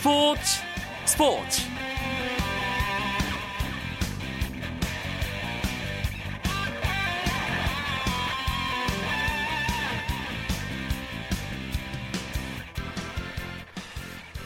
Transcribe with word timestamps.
스포츠 0.00 0.40
스포츠. 1.04 1.62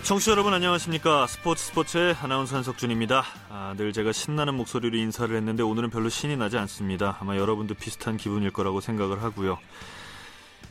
청취자 0.02 0.32
여러분 0.32 0.52
안녕하십니까? 0.52 1.29
스포츠 1.29 1.66
스포츠의 1.66 2.16
아나운서 2.21 2.57
한석준입니다. 2.57 3.22
아, 3.48 3.75
늘 3.76 3.93
제가 3.93 4.11
신나는 4.11 4.54
목소리로 4.54 4.96
인사를 4.96 5.36
했는데 5.36 5.62
오늘은 5.62 5.90
별로 5.90 6.08
신이 6.08 6.36
나지 6.36 6.58
않습니다. 6.58 7.16
아마 7.21 7.36
여러분도 7.36 7.75
비슷한 7.75 8.16
기분일 8.16 8.50
거라고 8.50 8.80
생각을 8.80 9.22
하고요 9.22 9.58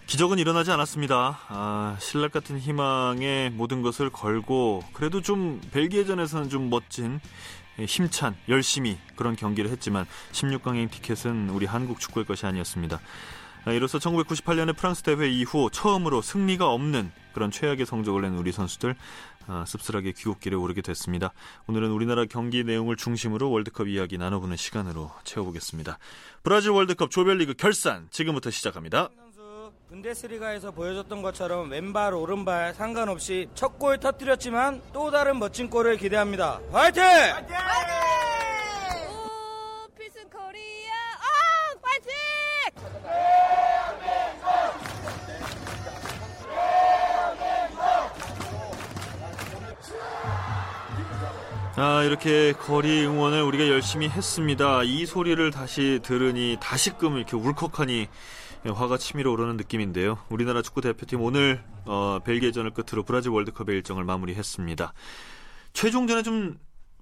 기적은 0.06 0.38
일어나지 0.38 0.70
않았습니다. 0.72 1.40
아, 1.48 1.98
신랄 2.00 2.30
같은 2.30 2.60
희망에 2.60 3.50
모든 3.54 3.82
것을 3.82 4.10
걸고 4.10 4.84
그래도 4.94 5.22
좀 5.22 5.62
벨기에전에서는 5.72 6.50
좀 6.50 6.70
멋진 6.70 7.20
힘찬 7.80 8.36
열심히 8.50 8.98
그런 9.16 9.36
경기를 9.36 9.72
했지만 9.72 10.06
16강행 10.32 10.92
티켓은 10.92 11.50
우리 11.50 11.66
한국 11.66 12.00
축구의 12.00 12.26
것이 12.26 12.46
아니었습니다. 12.46 13.00
아, 13.66 13.72
이로써 13.72 13.98
1998년에 13.98 14.76
프랑스 14.76 15.04
대회 15.04 15.30
이후 15.30 15.70
처음으로 15.72 16.22
승리가 16.22 16.70
없는 16.70 17.12
그런 17.34 17.50
최악의 17.50 17.86
성적을 17.86 18.22
낸 18.22 18.36
우리 18.36 18.52
선수들 18.52 18.96
아, 19.48 19.66
씁쓸하게 19.66 20.12
귀국길에 20.14 20.56
오르게 20.56 20.82
됐습니다. 20.82 21.34
오늘은 21.68 21.90
우리나라 21.92 22.26
경기 22.26 22.64
내용을 22.64 22.98
중심으로 22.98 23.50
월드컵 23.50 23.88
이야기 23.88 24.18
나눠보는 24.18 24.58
시간으로 24.58 25.12
채워보겠습니다. 25.24 25.98
브라질 26.44 26.72
월드컵 26.72 27.10
조별리그 27.10 27.56
결산 27.56 28.08
지금부터 28.12 28.52
시작합니다. 28.52 29.10
분데스리가에서 29.94 30.72
보여줬던 30.72 31.22
것처럼 31.22 31.70
왼발 31.70 32.14
오른발 32.16 32.74
상관없이 32.74 33.48
첫 33.54 33.78
골 33.78 34.00
터뜨렸지만 34.00 34.82
또 34.94 35.12
다른 35.12 35.38
멋진 35.40 35.70
골을 35.70 35.98
기대합니다. 35.98 36.60
화이팅! 36.72 37.04
화이팅! 37.04 37.56
오, 39.10 39.88
필승 39.98 40.30
코리아, 40.30 40.94
아, 41.20 41.76
파이팅! 41.82 42.14
아, 51.76 52.04
이렇게 52.04 52.54
거리 52.54 53.06
응원을 53.06 53.42
우리가 53.42 53.68
열심히 53.68 54.08
했습니다. 54.08 54.84
이 54.84 55.06
소리를 55.08 55.50
다시 55.52 56.00
들으니 56.04 56.58
다시금 56.62 57.18
이렇게 57.18 57.36
울컥하니 57.36 58.08
화가 58.72 58.98
치밀어 58.98 59.32
오르는 59.32 59.58
느낌인데요. 59.58 60.20
우리나라 60.30 60.62
축구 60.62 60.82
대표팀 60.82 61.22
오늘 61.22 61.64
어, 61.86 62.20
벨기에전을 62.24 62.72
끝으로 62.72 63.04
브라질 63.04 63.32
월드컵의 63.32 63.76
일정을 63.78 64.04
마무리했습니다. 64.06 64.94
최종전에 65.74 66.24
좀 66.24 66.58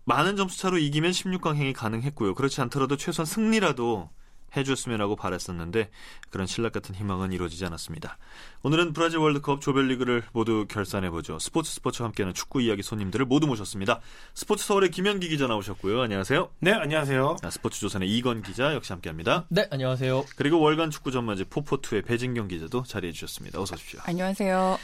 많은 0.06 0.36
점수 0.36 0.58
차로 0.59 0.78
이기면 0.80 1.12
16강행이 1.12 1.73
가능했고요. 1.73 2.34
그렇지 2.34 2.62
않더라도 2.62 2.98
최소한 2.98 3.26
승리라도 3.26 4.09
해줬으면 4.55 5.02
하고 5.02 5.16
바랬었는데 5.16 5.89
그런 6.30 6.47
신락 6.47 6.73
같은 6.73 6.94
희망은 6.95 7.31
이루어지지 7.31 7.66
않았습니다. 7.66 8.17
오늘은 8.63 8.93
브라질 8.93 9.19
월드컵 9.19 9.61
조별리그를 9.61 10.23
모두 10.33 10.66
결산해보죠. 10.67 11.39
스포츠 11.39 11.71
스포츠와 11.71 12.08
함께하는 12.08 12.33
축구 12.33 12.61
이야기 12.61 12.83
손님들을 12.83 13.25
모두 13.25 13.47
모셨습니다. 13.47 14.02
스포츠 14.33 14.66
서울의 14.66 14.91
김현기 14.91 15.30
기자 15.30 15.47
나오셨고요. 15.47 16.02
안녕하세요. 16.02 16.49
네, 16.59 16.71
안녕하세요. 16.71 17.38
스포츠 17.49 17.80
조선의 17.80 18.09
이건 18.16 18.41
기자 18.41 18.73
역시 18.73 18.93
함께합니다. 18.93 19.45
네, 19.49 19.67
안녕하세요. 19.71 20.25
그리고 20.35 20.59
월간 20.59 20.91
축구 20.91 21.11
전문지 21.11 21.45
포포투의 21.45 22.02
배진경 22.03 22.47
기자도 22.47 22.83
자리해 22.83 23.13
주셨습니다. 23.13 23.61
어서 23.61 23.75
오십시오. 23.75 23.99
안녕하세요. 24.03 24.77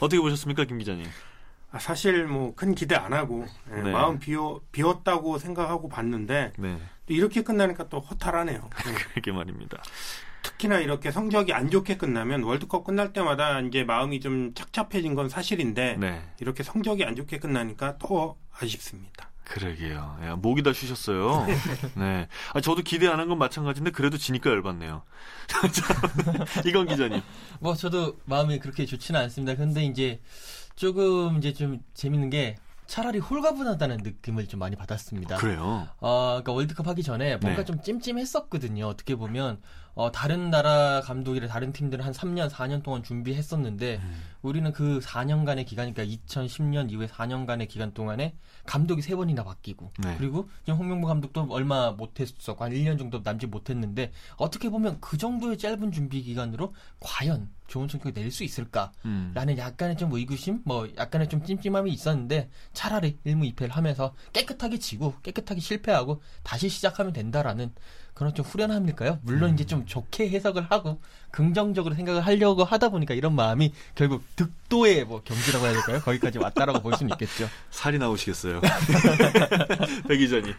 어떻게 0.00 0.20
보셨습니까, 0.20 0.64
김 0.64 0.78
기자님? 0.78 1.06
아, 1.72 1.78
사실 1.78 2.26
뭐 2.26 2.54
큰 2.54 2.74
기대 2.74 2.94
안 2.94 3.12
하고 3.12 3.46
예, 3.76 3.82
네. 3.82 3.92
마음 3.92 4.18
비워 4.18 4.60
비웠다고 4.72 5.38
생각하고 5.38 5.88
봤는데 5.88 6.52
네, 6.58 6.78
또 7.06 7.12
이렇게 7.14 7.42
끝나니까 7.42 7.88
또 7.88 8.00
허탈하네요. 8.00 8.70
예. 8.88 8.92
그렇게 9.12 9.32
말입니다. 9.32 9.82
특히나 10.42 10.78
이렇게 10.78 11.10
성적이 11.10 11.52
안 11.52 11.70
좋게 11.70 11.96
끝나면 11.96 12.44
월드컵 12.44 12.84
끝날 12.84 13.12
때마다 13.12 13.60
이제 13.60 13.82
마음이 13.82 14.20
좀 14.20 14.54
착잡해진 14.54 15.14
건 15.16 15.28
사실인데 15.28 15.96
네, 15.98 16.22
이렇게 16.40 16.62
성적이 16.62 17.04
안 17.04 17.16
좋게 17.16 17.38
끝나니까 17.40 17.98
더 17.98 18.36
아쉽습니다. 18.58 19.28
그러게요. 19.44 20.18
야, 20.24 20.36
목이 20.36 20.62
다 20.64 20.72
쉬셨어요. 20.72 21.46
네. 21.94 22.26
아, 22.52 22.60
저도 22.60 22.82
기대 22.82 23.06
안 23.08 23.18
한 23.20 23.28
건 23.28 23.38
마찬가지인데 23.38 23.90
그래도 23.92 24.16
지니까 24.18 24.50
열받네요. 24.50 25.02
자, 25.46 26.62
이건 26.64 26.86
기자님. 26.88 27.20
뭐 27.60 27.74
저도 27.74 28.16
마음이 28.24 28.58
그렇게 28.60 28.86
좋지는 28.86 29.20
않습니다. 29.20 29.54
근데 29.56 29.84
이제 29.84 30.20
조금 30.76 31.38
이제 31.38 31.52
좀 31.52 31.80
재밌는 31.94 32.30
게 32.30 32.56
차라리 32.86 33.18
홀가분하다는 33.18 33.98
느낌을 34.02 34.46
좀 34.46 34.60
많이 34.60 34.76
받았습니다. 34.76 35.38
그래요. 35.38 35.88
어, 35.98 36.26
그러니까 36.28 36.52
월드컵 36.52 36.86
하기 36.86 37.02
전에 37.02 37.36
뭔가 37.38 37.62
네. 37.62 37.64
좀 37.64 37.82
찜찜했었거든요. 37.82 38.86
어떻게 38.86 39.16
보면 39.16 39.60
어, 39.96 40.12
다른 40.12 40.50
나라 40.50 41.00
감독이라 41.00 41.48
다른 41.48 41.72
팀들은 41.72 42.04
한 42.04 42.12
3년, 42.12 42.50
4년 42.50 42.82
동안 42.82 43.02
준비했었는데 43.02 43.96
음. 43.96 44.22
우리는 44.42 44.70
그 44.70 45.00
4년간의 45.00 45.64
기간, 45.64 45.90
그러니까 45.92 46.04
2010년 46.04 46.92
이후에 46.92 47.06
4년간의 47.06 47.66
기간 47.66 47.94
동안에 47.94 48.36
감독이 48.66 49.00
세 49.00 49.16
번이나 49.16 49.42
바뀌고 49.42 49.92
네. 50.04 50.14
그리고 50.18 50.50
지금 50.66 50.80
홍명보 50.80 51.06
감독도 51.06 51.46
얼마 51.48 51.92
못했었고 51.92 52.62
한 52.62 52.72
1년 52.72 52.98
정도 52.98 53.22
남짓 53.24 53.48
못했는데 53.48 54.12
어떻게 54.36 54.68
보면 54.68 54.98
그 55.00 55.16
정도의 55.16 55.56
짧은 55.56 55.90
준비 55.92 56.22
기간으로 56.22 56.74
과연 57.00 57.48
좋은 57.66 57.88
성적을 57.88 58.12
낼 58.12 58.30
수 58.30 58.44
있을까? 58.44 58.92
음. 59.06 59.32
라는 59.34 59.56
약간의 59.56 59.96
좀 59.96 60.12
의구심, 60.12 60.60
뭐 60.64 60.86
약간의 60.98 61.28
좀 61.30 61.42
찜찜함이 61.42 61.90
있었는데 61.90 62.50
차라리 62.74 63.16
1무 63.24 63.54
2패를 63.54 63.70
하면서 63.70 64.14
깨끗하게 64.34 64.78
지고 64.78 65.14
깨끗하게 65.22 65.60
실패하고 65.60 66.20
다시 66.42 66.68
시작하면 66.68 67.14
된다라는 67.14 67.72
그런 68.16 68.34
좀 68.34 68.46
후련함일까요? 68.46 69.18
물론 69.22 69.52
이제 69.52 69.66
좀 69.66 69.84
좋게 69.84 70.30
해석을 70.30 70.68
하고 70.70 70.98
긍정적으로 71.30 71.94
생각을 71.94 72.22
하려고 72.22 72.64
하다 72.64 72.88
보니까 72.88 73.12
이런 73.12 73.34
마음이 73.34 73.74
결국 73.94 74.22
득도의 74.36 75.04
뭐 75.04 75.20
경지라고 75.22 75.66
해야 75.66 75.74
될까요? 75.74 76.00
거기까지 76.00 76.38
왔다라고 76.38 76.80
볼 76.80 76.94
수는 76.94 77.12
있겠죠. 77.12 77.46
살이 77.70 77.98
나오시겠어요. 77.98 78.62
배 80.08 80.16
기자님. 80.16 80.54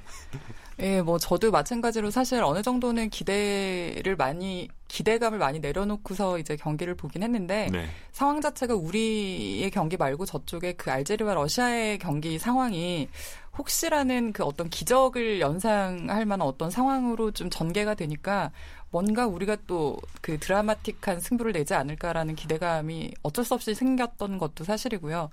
예, 0.79 1.01
뭐 1.01 1.17
저도 1.17 1.49
마찬가지로 1.49 2.11
사실 2.11 2.43
어느 2.43 2.61
정도는 2.61 3.09
기대를 3.09 4.15
많이 4.15 4.69
기대감을 4.87 5.39
많이 5.39 5.59
내려놓고서 5.59 6.37
이제 6.37 6.55
경기를 6.55 6.93
보긴 6.93 7.23
했는데 7.23 7.69
네. 7.71 7.89
상황 8.11 8.39
자체가 8.39 8.75
우리의 8.75 9.71
경기 9.71 9.97
말고 9.97 10.27
저쪽에 10.27 10.73
그 10.73 10.91
알제리와 10.91 11.33
러시아의 11.33 11.97
경기 11.97 12.37
상황이 12.37 13.09
혹시라는 13.57 14.33
그 14.33 14.43
어떤 14.43 14.69
기적을 14.69 15.39
연상할 15.39 16.25
만한 16.25 16.47
어떤 16.47 16.69
상황으로 16.69 17.31
좀 17.31 17.49
전개가 17.49 17.95
되니까 17.95 18.51
뭔가 18.91 19.27
우리가 19.27 19.57
또 19.67 19.97
그 20.27 20.37
드라마틱한 20.39 21.21
승부를 21.21 21.53
내지 21.53 21.73
않을까라는 21.73 22.35
기대감이 22.35 23.13
어쩔 23.23 23.45
수 23.45 23.53
없이 23.53 23.73
생겼던 23.73 24.37
것도 24.39 24.65
사실이고요. 24.65 25.29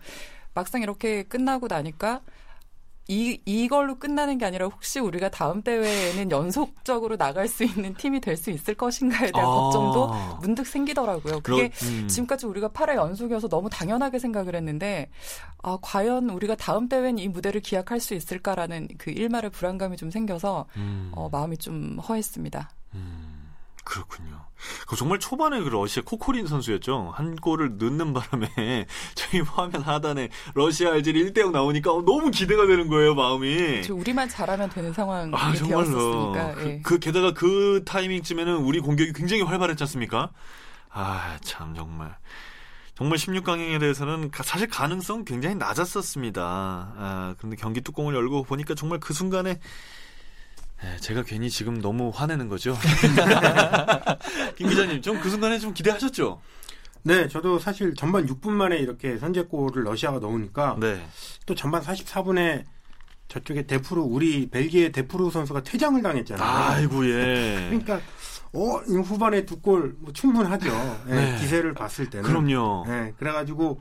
막상 0.54 0.82
이렇게 0.82 1.24
끝나고 1.24 1.66
나니까 1.66 2.20
이, 3.06 3.38
이걸로 3.44 3.98
끝나는 3.98 4.38
게 4.38 4.46
아니라 4.46 4.66
혹시 4.66 4.98
우리가 4.98 5.28
다음 5.30 5.60
대회에는 5.62 6.30
연속적으로 6.30 7.16
나갈 7.18 7.48
수 7.48 7.62
있는 7.64 7.94
팀이 7.94 8.20
될 8.20 8.36
수 8.36 8.50
있을 8.50 8.74
것인가에 8.74 9.30
대한 9.30 9.46
아. 9.48 9.52
걱정도 9.52 10.10
문득 10.40 10.66
생기더라고요. 10.66 11.40
그게 11.40 11.68
그러- 11.68 11.88
음. 11.90 12.08
지금까지 12.08 12.46
우리가 12.46 12.68
8회 12.70 12.96
연속이어서 12.96 13.48
너무 13.48 13.68
당연하게 13.68 14.18
생각을 14.18 14.54
했는데, 14.54 15.10
아, 15.62 15.76
과연 15.82 16.30
우리가 16.30 16.54
다음 16.56 16.88
대회는 16.88 17.18
이 17.18 17.28
무대를 17.28 17.60
기약할 17.60 18.00
수 18.00 18.14
있을까라는 18.14 18.88
그 18.98 19.10
일말의 19.10 19.50
불안감이 19.50 19.96
좀 19.98 20.10
생겨서, 20.10 20.66
음. 20.76 21.10
어, 21.14 21.28
마음이 21.30 21.58
좀 21.58 21.98
허했습니다. 21.98 22.70
그렇군요. 23.84 24.44
그 24.88 24.96
정말 24.96 25.18
초반에 25.18 25.60
그 25.60 25.68
러시아 25.68 26.02
코코린 26.04 26.46
선수였죠. 26.46 27.12
한 27.14 27.36
골을 27.36 27.76
넣는 27.78 28.14
바람에 28.14 28.86
저희 29.14 29.40
화면 29.42 29.82
하단에 29.82 30.30
러시아 30.54 30.92
알제리 30.92 31.32
1대0 31.32 31.50
나오니까 31.50 31.92
어, 31.92 32.02
너무 32.02 32.30
기대가 32.30 32.66
되는 32.66 32.88
거예요, 32.88 33.14
마음이. 33.14 33.82
저 33.82 33.94
우리만 33.94 34.28
잘하면 34.28 34.70
되는 34.70 34.92
상황이 34.92 35.30
아, 35.34 35.52
정말로. 35.54 35.84
되었었으니까. 36.32 36.54
그, 36.54 36.66
예. 36.68 36.80
그 36.82 36.98
게다가 36.98 37.32
그 37.34 37.82
타이밍쯤에는 37.84 38.56
우리 38.56 38.80
공격이 38.80 39.12
굉장히 39.12 39.42
활발했지 39.42 39.82
않습니까? 39.84 40.30
아, 40.90 41.36
참 41.42 41.74
정말. 41.74 42.16
정말 42.94 43.18
16강행에 43.18 43.80
대해서는 43.80 44.30
가- 44.30 44.44
사실 44.44 44.68
가능성 44.68 45.24
굉장히 45.24 45.56
낮았었습니다. 45.56 46.42
아, 46.42 47.34
그런데 47.36 47.56
경기 47.56 47.80
뚜껑을 47.80 48.14
열고 48.14 48.44
보니까 48.44 48.74
정말 48.74 49.00
그 49.00 49.12
순간에 49.12 49.50
에, 49.50 49.58
제가 51.00 51.22
괜히 51.22 51.50
지금 51.50 51.80
너무 51.80 52.10
화내는 52.14 52.48
거죠. 52.48 52.76
김 54.56 54.68
기자님, 54.68 55.00
좀 55.02 55.20
그 55.20 55.30
순간에 55.30 55.58
좀 55.58 55.72
기대하셨죠? 55.74 56.40
네, 57.02 57.28
저도 57.28 57.58
사실 57.58 57.94
전반 57.94 58.26
6분 58.26 58.50
만에 58.50 58.76
이렇게 58.78 59.18
선제골을 59.18 59.84
러시아가 59.84 60.18
넣으니까 60.18 60.76
네. 60.80 61.06
또 61.46 61.54
전반 61.54 61.82
44분에 61.82 62.64
저쪽에 63.28 63.66
데프루 63.66 64.02
우리 64.02 64.48
벨기에 64.50 64.90
데프루 64.90 65.30
선수가 65.30 65.62
퇴장을 65.62 66.00
당했잖아요. 66.02 66.46
아이고, 66.48 67.06
예. 67.06 67.66
그러니까 67.68 67.96
어, 68.52 68.80
이 68.88 68.94
후반에 68.96 69.44
두 69.44 69.60
골 69.60 69.96
뭐 69.98 70.12
충분하죠. 70.12 70.68
예, 71.08 71.14
네. 71.14 71.38
기세를 71.40 71.74
봤을 71.74 72.08
때는. 72.10 72.24
그럼요. 72.28 72.84
예, 72.88 73.12
그래가지고 73.18 73.80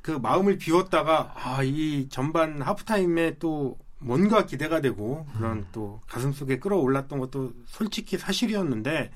그 0.00 0.12
마음을 0.12 0.58
비웠다가 0.58 1.32
아 1.36 1.62
이 1.62 2.08
전반 2.10 2.60
하프타임에 2.62 3.38
또 3.38 3.76
뭔가 3.98 4.44
기대가 4.44 4.80
되고 4.80 5.26
그런 5.36 5.66
또 5.72 6.00
가슴속에 6.08 6.58
끌어올랐던 6.58 7.18
것도 7.18 7.52
솔직히 7.66 8.18
사실이었는데 8.18 9.10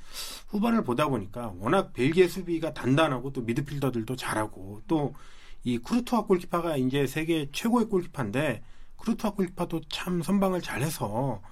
후반을 0.49 0.83
보다 0.85 1.09
보니까 1.09 1.53
워낙 1.59 1.93
벨기에 1.93 2.29
수비가 2.29 2.73
단단하고 2.73 3.33
또 3.33 3.43
미드필더들도 3.43 4.17
잘하고 4.17 4.83
또이 4.87 5.79
쿠르투아 5.83 6.23
골키퍼가 6.23 6.77
이제 6.79 7.07
세계 7.07 7.49
최고의 7.53 7.87
골키퍼인데 7.87 8.63
쿠르투아 8.97 9.33
골키퍼도 9.33 9.83
참 9.91 10.23
선방을 10.23 10.63
잘해서 10.63 11.43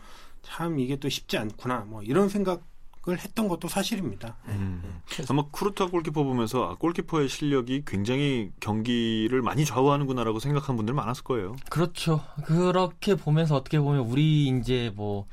참 0.43 0.79
이게 0.79 0.97
또 0.97 1.09
쉽지 1.09 1.37
않구나 1.37 1.81
뭐 1.81 2.03
이런 2.03 2.29
생각 2.29 2.63
을 3.09 3.19
했던 3.19 3.47
것도 3.47 3.69
사실입니다. 3.69 4.37
음. 4.49 5.01
아마 5.31 5.45
쿠르타 5.53 5.87
골키퍼 5.87 6.25
보면서 6.25 6.71
아, 6.71 6.75
골키퍼의 6.75 7.29
실력이 7.29 7.85
굉장히 7.87 8.51
경기를 8.59 9.43
많이 9.43 9.65
좌우하는구나라고 9.65 10.41
생각한 10.41 10.77
분들 10.77 10.93
많았을 10.93 11.23
거예요. 11.23 11.55
그렇죠. 11.71 12.25
그렇게 12.45 13.15
보면서 13.15 13.55
어떻게 13.55 13.79
보면 13.79 14.01
우리 14.01 14.49
이제 14.49 14.91
뭐 14.97 15.27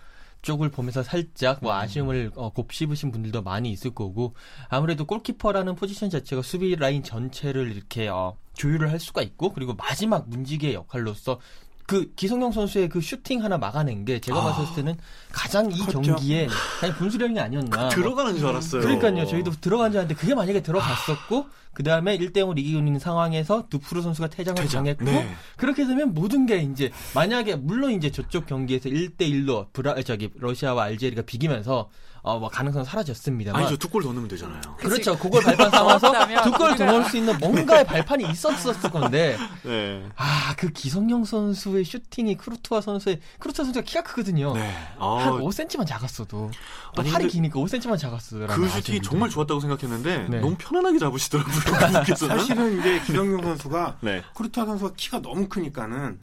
쪽을 0.43 0.69
보면서 0.69 1.01
살짝 1.01 1.59
뭐 1.61 1.73
아쉬움을 1.73 2.31
어, 2.35 2.51
곱씹으신 2.51 3.11
분들도 3.11 3.41
많이 3.41 3.71
있을 3.71 3.91
거고 3.95 4.35
아무래도 4.69 5.05
골키퍼라는 5.05 5.75
포지션 5.75 6.11
자체가 6.11 6.43
수비 6.43 6.75
라인 6.75 7.01
전체를 7.01 7.71
이렇게 7.71 8.07
어, 8.07 8.37
조율을 8.53 8.91
할 8.91 8.99
수가 8.99 9.23
있고 9.23 9.51
그리고 9.53 9.73
마지막 9.73 10.29
문지기의 10.29 10.75
역할로서 10.75 11.39
그 11.85 12.13
기성용 12.15 12.51
선수의 12.51 12.89
그 12.89 13.01
슈팅 13.01 13.43
하나 13.43 13.57
막아낸 13.57 14.05
게 14.05 14.19
제가 14.19 14.37
아. 14.39 14.53
봤을 14.53 14.75
때는 14.75 14.95
가장 15.31 15.71
이 15.71 15.77
컸죠. 15.79 16.01
경기에 16.01 16.47
그냥 16.79 16.95
분수령이 16.95 17.39
아니었나. 17.39 17.77
뭐 17.77 17.89
들어가는 17.89 18.37
줄 18.37 18.47
알았어요. 18.47 18.81
그러니까요. 18.81 19.25
저희도 19.25 19.51
들어간 19.61 19.91
줄 19.91 19.99
알았는데 19.99 20.19
그게 20.19 20.33
만약에 20.35 20.61
들어갔었고 20.61 21.47
그 21.73 21.81
다음에 21.83 22.17
1대0을 22.17 22.57
이기고 22.59 22.77
있는 22.79 22.99
상황에서 22.99 23.67
드푸르 23.67 24.01
선수가 24.01 24.29
퇴장을 24.29 24.61
퇴장. 24.61 24.83
당했고 24.83 25.05
네. 25.05 25.35
그렇게 25.57 25.85
되면 25.87 26.13
모든 26.13 26.45
게 26.45 26.57
이제 26.57 26.91
만약에 27.15 27.55
물론 27.55 27.91
이제 27.91 28.11
저쪽 28.11 28.45
경기에서 28.45 28.89
1대1로 28.89 29.71
브라 29.73 30.01
저기 30.03 30.29
러시아와 30.35 30.83
알제리가 30.83 31.23
비기면서 31.23 31.89
어 32.25 32.39
뭐 32.39 32.47
가능성 32.49 32.79
은 32.81 32.85
사라졌습니다만 32.85 33.61
아니죠. 33.61 33.77
두 33.77 33.89
골 33.89 34.01
더 34.01 34.13
넣으면 34.13 34.29
되잖아요. 34.29 34.61
그렇죠. 34.77 35.17
그걸 35.19 35.43
발판 35.43 35.69
삼아서 35.69 36.07
넣었다면 36.11 36.43
두골 36.45 36.75
더 36.77 36.85
넣을 36.85 37.03
수 37.05 37.17
있는 37.17 37.37
뭔가의 37.37 37.85
발판이 37.85 38.29
있었을 38.31 38.73
건데 38.89 39.37
네. 39.63 40.07
아 40.15 40.41
그 40.55 40.69
기성용 40.69 41.25
선수의 41.25 41.83
슈팅이 41.83 42.37
쿠르투아 42.37 42.79
선수의 42.79 43.19
쿠르투아 43.39 43.65
선수가 43.65 43.83
키가 43.83 44.03
크거든요. 44.03 44.53
네. 44.53 44.61
한 44.97 44.99
아, 44.99 45.31
5cm만 45.41 45.85
작았어도 45.85 46.51
또 46.95 47.01
아니, 47.01 47.11
팔이 47.11 47.27
기니까 47.27 47.59
5cm만 47.59 47.97
작았어요. 47.97 48.47
그 48.47 48.69
슈팅이 48.69 49.01
정말 49.01 49.29
좋았다고 49.29 49.59
생각했는데 49.59 50.27
네. 50.29 50.39
너무 50.39 50.55
편안하게 50.57 50.99
잡으시더라고요. 50.99 51.53
사실은 52.15 52.79
이제 52.79 53.01
기성용 53.05 53.41
선수가 53.43 53.97
네. 54.01 54.23
쿠르투아 54.33 54.65
선수가 54.65 54.93
키가 54.95 55.21
너무 55.21 55.49
크니까는 55.49 56.19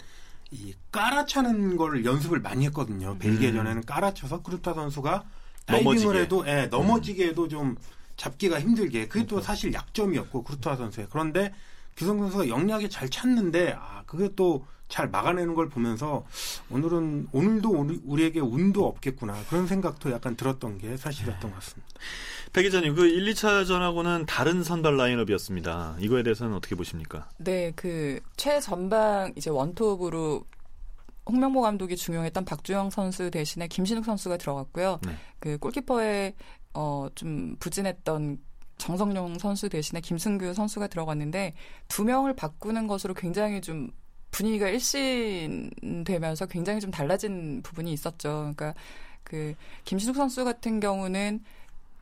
이 0.52 0.75
깔아차는 0.91 1.76
걸 1.76 2.05
연습을 2.05 2.41
많이 2.41 2.64
했거든요. 2.67 3.19
벨기에전에는 3.19 3.85
깔아쳐서 3.85 4.41
쿠르투아 4.43 4.75
선수가 4.75 5.25
음. 5.26 5.39
넘어지게. 5.78 6.19
해도 6.20 6.44
예, 6.46 6.67
넘어지게 6.67 7.28
해도 7.28 7.49
좀 7.49 7.76
잡기가 8.17 8.61
힘들게 8.61 9.08
그게 9.08 9.26
또 9.26 9.40
사실 9.40 9.72
약점이었고 9.72 10.43
쿠르투아 10.43 10.76
선수의 10.76 11.06
그런데 11.11 11.52
기성 11.96 12.19
선수가 12.19 12.49
영리하게 12.49 12.88
잘 12.88 13.08
찾는데 13.08 13.75
아 13.78 14.02
그게 14.06 14.34
또 14.34 14.64
잘 14.90 15.08
막아내는 15.08 15.55
걸 15.55 15.70
보면서 15.70 16.26
오늘은 16.69 17.28
오늘도 17.32 17.70
우리, 17.70 18.00
우리에게 18.05 18.40
운도 18.40 18.87
없겠구나 18.87 19.34
그런 19.49 19.67
생각도 19.67 20.11
약간 20.11 20.37
들었던 20.37 20.76
게 20.78 20.96
사실이었던 20.96 21.50
것 21.50 21.55
같습니다. 21.55 21.88
배 22.52 22.62
기자님, 22.64 22.96
그 22.96 23.06
1, 23.06 23.32
2차전하고는 23.32 24.26
다른 24.26 24.64
선발 24.64 24.96
라인업이었습니다. 24.96 25.96
이거에 26.00 26.25
대해서는 26.25 26.55
어떻게 26.55 26.75
보십니까? 26.75 27.28
네, 27.38 27.73
그 27.76 28.19
최전방 28.37 29.32
이제 29.37 29.49
원톱으로 29.49 30.44
홍명보 31.30 31.60
감독이 31.60 31.96
중용했던 31.96 32.44
박주영 32.44 32.90
선수 32.90 33.30
대신에 33.30 33.68
김신욱 33.68 34.04
선수가 34.04 34.36
들어갔고요. 34.36 35.00
네. 35.06 35.12
그 35.38 35.58
골키퍼에 35.58 36.34
어 36.74 37.08
좀 37.14 37.56
부진했던 37.58 38.38
정성용 38.78 39.38
선수 39.38 39.68
대신에 39.68 40.00
김승규 40.00 40.54
선수가 40.54 40.86
들어갔는데 40.86 41.54
두 41.88 42.04
명을 42.04 42.34
바꾸는 42.34 42.86
것으로 42.86 43.12
굉장히 43.14 43.60
좀 43.60 43.90
분위기가 44.30 44.68
일신되면서 44.68 46.46
굉장히 46.46 46.80
좀 46.80 46.90
달라진 46.90 47.60
부분이 47.62 47.92
있었죠. 47.92 48.52
그러니까 48.54 48.74
그 49.22 49.54
김신욱 49.84 50.16
선수 50.16 50.44
같은 50.44 50.80
경우는 50.80 51.44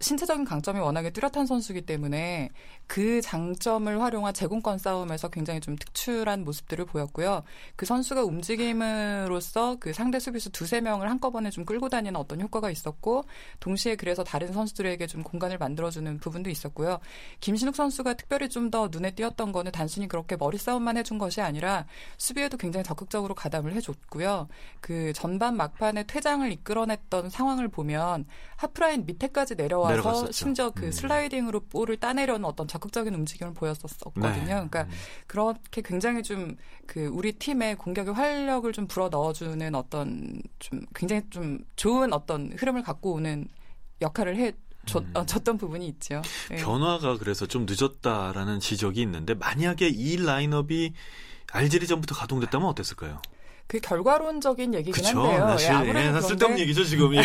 신체적인 0.00 0.44
강점이 0.44 0.78
워낙에 0.78 1.10
뚜렷한 1.10 1.46
선수이기 1.46 1.82
때문에 1.82 2.50
그 2.86 3.20
장점을 3.20 4.00
활용한 4.00 4.32
제공권 4.32 4.78
싸움에서 4.78 5.28
굉장히 5.28 5.60
좀 5.60 5.74
특출한 5.76 6.44
모습들을 6.44 6.84
보였고요. 6.84 7.42
그 7.74 7.84
선수가 7.84 8.22
움직임으로써 8.22 9.76
그 9.80 9.92
상대 9.92 10.20
수비수 10.20 10.50
두세 10.50 10.80
명을 10.80 11.10
한꺼번에 11.10 11.50
좀 11.50 11.64
끌고 11.64 11.88
다니는 11.88 12.14
어떤 12.16 12.40
효과가 12.40 12.70
있었고, 12.70 13.24
동시에 13.58 13.96
그래서 13.96 14.22
다른 14.22 14.52
선수들에게 14.52 15.06
좀 15.08 15.22
공간을 15.22 15.58
만들어주는 15.58 16.18
부분도 16.18 16.48
있었고요. 16.50 17.00
김신욱 17.40 17.74
선수가 17.74 18.14
특별히 18.14 18.48
좀 18.48 18.68
더 18.70 18.88
눈에 18.90 19.12
띄었던 19.12 19.52
거는 19.52 19.72
단순히 19.72 20.08
그렇게 20.08 20.36
머리 20.36 20.58
싸움만 20.58 20.98
해준 20.98 21.16
것이 21.16 21.40
아니라 21.40 21.86
수비에도 22.18 22.58
굉장히 22.58 22.84
적극적으로 22.84 23.34
가담을 23.34 23.72
해줬고요. 23.72 24.48
그 24.80 25.12
전반 25.14 25.56
막판에 25.56 26.04
퇴장을 26.04 26.50
이끌어냈던 26.52 27.30
상황을 27.30 27.68
보면 27.68 28.26
하프라인 28.56 29.06
밑에까지 29.06 29.54
내려와 29.54 29.87
서 29.88 29.92
내려갔었죠. 29.92 30.32
심지어 30.32 30.70
그 30.70 30.86
음. 30.86 30.92
슬라이딩으로 30.92 31.60
볼을 31.60 31.96
따내려는 31.96 32.44
어떤 32.44 32.68
적극적인 32.68 33.14
움직임을 33.14 33.54
보였었거든요. 33.54 34.28
네. 34.28 34.44
그러니까 34.44 34.86
그렇게 35.26 35.82
굉장히 35.82 36.22
좀 36.22 36.56
그 36.88 37.04
우리 37.06 37.32
팀의 37.32 37.76
공격의 37.76 38.14
활력을 38.14 38.72
좀 38.72 38.88
불어 38.88 39.10
넣어주는 39.10 39.74
어떤 39.74 40.40
좀 40.58 40.80
굉장히 40.94 41.22
좀 41.28 41.58
좋은 41.76 42.14
어떤 42.14 42.50
흐름을 42.56 42.82
갖고 42.82 43.12
오는 43.12 43.46
역할을 44.00 44.36
해 44.36 44.52
줬, 44.86 45.04
음. 45.04 45.10
어, 45.12 45.26
줬던 45.26 45.58
부분이 45.58 45.86
있죠. 45.88 46.22
네. 46.48 46.56
변화가 46.56 47.18
그래서 47.18 47.44
좀 47.44 47.66
늦었다라는 47.68 48.58
지적이 48.58 49.02
있는데 49.02 49.34
만약에 49.34 49.86
이 49.86 50.16
라인업이 50.16 50.94
알제리전부터 51.52 52.14
가동됐다면 52.14 52.66
어땠을까요? 52.66 53.20
그 53.68 53.78
결과론적인 53.80 54.72
얘기긴 54.74 55.04
그쵸. 55.04 55.20
한데요. 55.20 55.48
사실 55.50 55.68
예, 55.68 55.72
예, 55.72 55.76
아무래도 55.76 56.12
다 56.14 56.20
쓸데없는 56.22 56.58
얘기죠 56.60 56.84
지금. 56.84 57.14
예. 57.14 57.20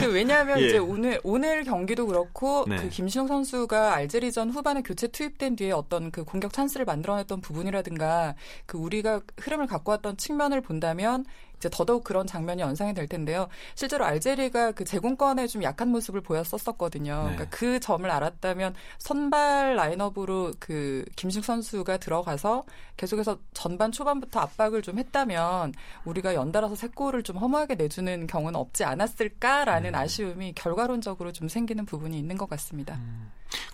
그 0.00 0.06
왜냐하면 0.10 0.58
예. 0.58 0.66
이제 0.66 0.78
오늘 0.78 1.20
오늘 1.22 1.64
경기도 1.64 2.06
그렇고 2.06 2.64
네. 2.66 2.76
그 2.76 2.88
김신욱 2.88 3.28
선수가 3.28 3.94
알제리전 3.94 4.50
후반에 4.50 4.80
교체 4.80 5.06
투입된 5.06 5.56
뒤에 5.56 5.72
어떤 5.72 6.10
그 6.10 6.24
공격 6.24 6.54
찬스를 6.54 6.86
만들어냈던 6.86 7.42
부분이라든가 7.42 8.36
그 8.64 8.78
우리가 8.78 9.20
흐름을 9.38 9.66
갖고 9.66 9.92
왔던 9.92 10.16
측면을 10.16 10.62
본다면 10.62 11.26
이제 11.58 11.68
더더욱 11.70 12.04
그런 12.04 12.26
장면이 12.26 12.62
연상이 12.62 12.94
될 12.94 13.06
텐데요. 13.06 13.48
실제로 13.74 14.04
알제리가 14.04 14.72
그 14.72 14.84
제공권에 14.84 15.46
좀 15.46 15.62
약한 15.62 15.88
모습을 15.88 16.20
보였었거든요. 16.20 17.28
네. 17.28 17.36
그러니까 17.36 17.56
그 17.56 17.80
점을 17.80 18.08
알았다면 18.08 18.74
선발 18.98 19.76
라인업으로 19.76 20.52
그 20.58 21.04
김신욱 21.16 21.44
선수가 21.44 21.96
들어가서 21.98 22.64
계속해서 22.96 23.38
전반 23.54 23.92
초반부터 23.92 24.40
압박을 24.40 24.82
좀 24.82 24.98
했다면 24.98 25.72
우리가 26.04 26.34
연달아서 26.34 26.74
세 26.74 26.88
골을 26.88 27.22
좀 27.22 27.36
허무하게 27.36 27.74
내주는 27.74 28.26
경우는 28.26 28.58
없지 28.58 28.84
않았을까라는 28.84 29.94
아쉬움이 29.94 30.52
결과론적으로 30.54 31.32
좀 31.32 31.48
생기는 31.48 31.84
부분이 31.84 32.18
있는 32.18 32.36
것 32.36 32.48
같습니다. 32.50 32.98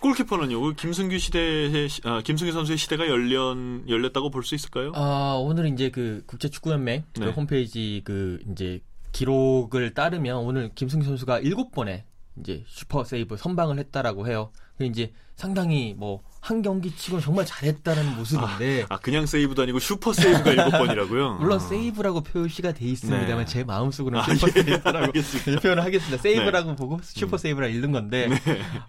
골키퍼는요. 0.01 0.59
그 0.61 0.73
김승규 0.75 1.17
시대의 1.17 1.89
시- 1.89 2.01
아, 2.05 2.21
김승규 2.21 2.51
선수의 2.51 2.77
시대가 2.77 3.07
열렸 3.07 3.55
열렸다고 3.87 4.29
볼 4.29 4.43
수 4.43 4.55
있을까요? 4.55 4.91
아, 4.95 5.35
오늘 5.39 5.67
이제 5.67 5.89
그 5.89 6.23
국제축구연맹 6.27 7.03
그 7.13 7.19
네. 7.21 7.31
홈페이지 7.31 8.01
그 8.03 8.39
이제 8.51 8.81
기록을 9.11 9.93
따르면 9.93 10.37
오늘 10.37 10.71
김승규 10.75 11.05
선수가 11.05 11.39
일곱 11.39 11.71
번의 11.71 12.03
이제 12.39 12.63
슈퍼 12.67 13.03
세이브 13.03 13.37
선방을 13.37 13.77
했다라고 13.79 14.27
해요. 14.27 14.51
그 14.77 14.85
이제 14.85 15.13
상당히 15.35 15.93
뭐 15.97 16.23
한 16.43 16.61
경기 16.61 16.93
치고는 16.93 17.23
정말 17.23 17.45
잘했다는 17.45 18.17
모습인데 18.17 18.85
아 18.89 18.97
그냥 18.97 19.25
세이브도 19.25 19.61
아니고 19.61 19.79
슈퍼 19.79 20.11
세이브가 20.11 20.51
일곱 20.51 20.71
번이라고요. 20.77 21.37
물론 21.39 21.55
아. 21.55 21.59
세이브라고 21.59 22.19
표시가 22.19 22.73
돼 22.73 22.83
있습니다만 22.83 23.45
네. 23.45 23.45
제 23.45 23.63
마음속으로는 23.63 24.19
아, 24.19 24.35
슈퍼 24.35 24.47
예, 24.59 24.63
세이브라고 24.63 24.97
알겠습니다. 24.97 25.61
표현을 25.61 25.83
하겠습니다. 25.85 26.21
세이브라고 26.21 26.75
보고 26.75 26.99
슈퍼 27.01 27.37
세이브라 27.37 27.67
읽는 27.67 27.93
건데 27.93 28.27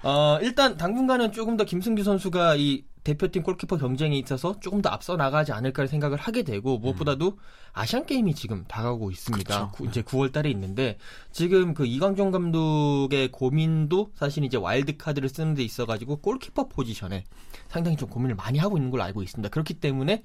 어, 0.02 0.40
일단 0.42 0.76
당분간은 0.76 1.30
조금 1.30 1.56
더 1.56 1.62
김승규 1.62 2.02
선수가 2.02 2.56
이 2.56 2.82
대표팀 3.04 3.42
골키퍼 3.42 3.76
경쟁에 3.76 4.16
있어서 4.18 4.58
조금 4.60 4.80
더 4.80 4.88
앞서 4.88 5.16
나가지 5.16 5.52
않을까 5.52 5.86
생각을 5.86 6.16
하게 6.18 6.42
되고 6.42 6.78
무엇보다도 6.78 7.38
아시안 7.74 8.06
게임이 8.06 8.34
지금 8.34 8.64
다가오고 8.66 9.10
있습니다. 9.10 9.66
그쵸. 9.70 9.76
구- 9.76 9.86
이제 9.86 10.00
9월 10.02 10.32
달에 10.32 10.50
있는데 10.50 10.96
지금 11.30 11.74
그 11.74 11.84
이광종 11.86 12.30
감독의 12.30 13.30
고민도 13.30 14.12
사실 14.14 14.42
이제 14.44 14.56
와일드 14.56 14.96
카드를 14.96 15.28
쓰는 15.28 15.54
데 15.54 15.62
있어 15.62 15.84
가지고 15.84 16.16
골키퍼 16.16 16.68
포지션에 16.68 17.24
상당히 17.68 17.96
좀 17.98 18.08
고민을 18.08 18.36
많이 18.36 18.58
하고 18.58 18.78
있는 18.78 18.90
걸로 18.90 19.02
알고 19.02 19.22
있습니다. 19.22 19.50
그렇기 19.50 19.74
때문에 19.74 20.22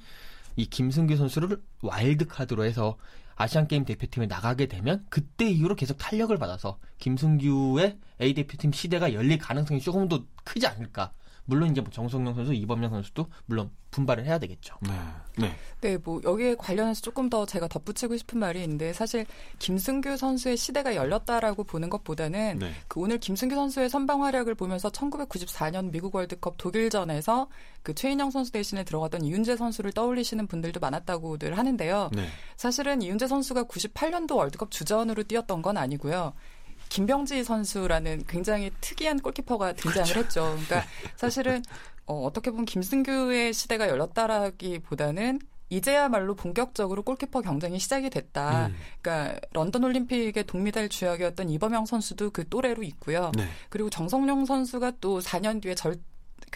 이 0.55 0.65
김승규 0.65 1.17
선수를 1.17 1.61
와일드 1.81 2.27
카드로 2.27 2.63
해서 2.63 2.97
아시안 3.35 3.67
게임 3.67 3.83
대표팀에 3.85 4.25
나가게 4.27 4.67
되면 4.67 5.05
그때 5.09 5.49
이후로 5.49 5.75
계속 5.75 5.97
탄력을 5.97 6.35
받아서 6.37 6.77
김승규의 6.99 7.97
A 8.21 8.33
대표팀 8.33 8.71
시대가 8.71 9.13
열릴 9.13 9.37
가능성이 9.37 9.81
조금 9.81 10.07
더 10.07 10.23
크지 10.45 10.65
않을까. 10.67 11.11
물론 11.49 11.71
이제 11.71 11.81
뭐 11.81 11.89
정성용 11.89 12.35
선수, 12.35 12.53
이범영 12.53 12.91
선수도 12.91 13.27
물론 13.45 13.71
분발을 13.91 14.25
해야 14.25 14.37
되겠죠. 14.37 14.75
네. 14.81 14.91
네. 15.37 15.55
네, 15.81 15.97
뭐 15.97 16.21
여기에 16.23 16.55
관련해서 16.55 17.01
조금 17.01 17.29
더 17.29 17.45
제가 17.45 17.67
덧붙이고 17.67 18.15
싶은 18.17 18.37
말이 18.37 18.61
있는데 18.61 18.93
사실 18.93 19.25
김승규 19.57 20.15
선수의 20.17 20.57
시대가 20.57 20.95
열렸다라고 20.95 21.63
보는 21.63 21.89
것보다는 21.89 22.59
네. 22.59 22.71
그 22.87 22.99
오늘 22.99 23.17
김승규 23.17 23.55
선수의 23.55 23.89
선방 23.89 24.23
활약을 24.23 24.53
보면서 24.53 24.89
1994년 24.89 25.91
미국 25.91 26.13
월드컵 26.13 26.55
독일전에서 26.57 27.47
그 27.81 27.95
최인영 27.95 28.29
선수 28.29 28.51
대신에 28.51 28.83
들어갔던 28.83 29.23
이윤재 29.23 29.55
선수를 29.55 29.91
떠올리시는 29.91 30.45
분들도 30.45 30.79
많았다고들 30.79 31.57
하는데요. 31.57 32.11
네. 32.13 32.27
사실은 32.57 33.01
이윤재 33.01 33.27
선수가 33.27 33.63
98년도 33.63 34.35
월드컵 34.35 34.69
주전으로 34.69 35.23
뛰었던 35.23 35.63
건 35.63 35.77
아니고요. 35.77 36.33
김병지 36.89 37.43
선수라는 37.43 38.25
굉장히 38.27 38.71
특이한 38.81 39.19
골키퍼가 39.19 39.73
등장을 39.73 40.15
했죠. 40.17 40.41
그러니까 40.51 40.83
사실은 41.15 41.63
어, 42.05 42.25
어떻게 42.25 42.49
보면 42.49 42.65
김승규의 42.65 43.53
시대가 43.53 43.87
열렸다라기보다는 43.87 45.39
이제야말로 45.69 46.35
본격적으로 46.35 47.03
골키퍼 47.03 47.41
경쟁이 47.41 47.77
시작이 47.79 48.09
됐다. 48.09 48.67
음. 48.67 48.75
그러니까 49.01 49.39
런던 49.53 49.83
올림픽의 49.83 50.45
동메달 50.45 50.89
주역이었던 50.89 51.49
이범영 51.49 51.85
선수도 51.85 52.31
그 52.31 52.47
또래로 52.49 52.81
있고요. 52.83 53.31
네. 53.37 53.47
그리고 53.69 53.89
정성용 53.91 54.45
선수가 54.45 54.93
또 54.99 55.19
4년 55.19 55.61
뒤에 55.61 55.75
절, 55.75 55.97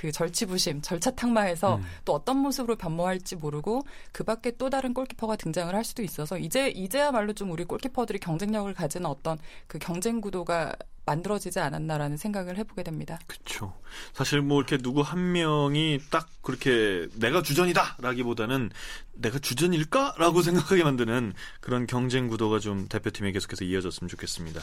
그 0.03 0.11
절치부심, 0.11 0.81
절차탕마에서 0.81 1.77
음. 1.77 1.83
또 2.03 2.13
어떤 2.13 2.35
모습으로 2.39 2.75
변모할지 2.75 3.37
모르고 3.37 3.83
그 4.11 4.25
밖에 4.25 4.51
또 4.57 4.69
다른 4.69 4.93
골키퍼가 4.93 5.37
등장을 5.37 5.73
할 5.73 5.85
수도 5.85 6.03
있어서 6.03 6.37
이제, 6.37 6.67
이제야말로 6.67 7.31
좀 7.31 7.51
우리 7.51 7.63
골키퍼들이 7.63 8.19
경쟁력을 8.19 8.73
가지는 8.73 9.05
어떤 9.05 9.37
그 9.65 9.79
경쟁 9.79 10.19
구도가 10.19 10.75
만들어지지 11.05 11.61
않았나라는 11.61 12.17
생각을 12.17 12.57
해보게 12.57 12.83
됩니다. 12.83 13.17
그렇죠. 13.27 13.73
사실 14.11 14.41
뭐 14.41 14.59
이렇게 14.59 14.77
누구 14.77 14.99
한 14.99 15.31
명이 15.31 16.01
딱 16.11 16.27
그렇게 16.41 17.07
내가 17.15 17.41
주전이다라기보다는 17.41 18.71
내가 19.13 19.39
주전일까라고 19.39 20.41
생각하게 20.41 20.83
만드는 20.83 21.33
그런 21.61 21.87
경쟁 21.87 22.27
구도가 22.27 22.59
좀 22.59 22.89
대표팀에 22.89 23.31
계속해서 23.31 23.63
이어졌으면 23.63 24.09
좋겠습니다. 24.09 24.61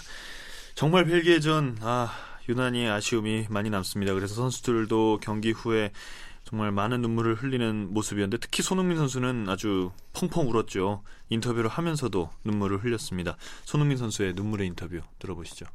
정말 0.75 1.06
벨기에전 1.06 1.78
아 1.80 2.12
유난히 2.49 2.87
아쉬움이 2.88 3.47
많이 3.50 3.70
남습니다. 3.70 4.14
그래서 4.14 4.35
선수들도 4.35 5.20
경기 5.23 5.52
후에 5.52 5.92
정말 6.44 6.73
많은 6.73 7.00
눈물을 7.02 7.35
흘리는 7.35 7.92
모습이었는데 7.92 8.38
특히 8.38 8.62
손흥민 8.62 8.97
선수는 8.99 9.49
아주 9.49 9.90
펑펑 10.14 10.49
울었죠. 10.50 11.02
인터뷰를 11.28 11.68
하면서도 11.70 12.30
눈물을 12.44 12.78
흘렸습니다. 12.82 13.37
손흥민 13.64 13.99
선수의 13.99 14.32
눈물의 14.35 14.66
인터뷰 14.68 15.00
들어보시죠. 15.18 15.66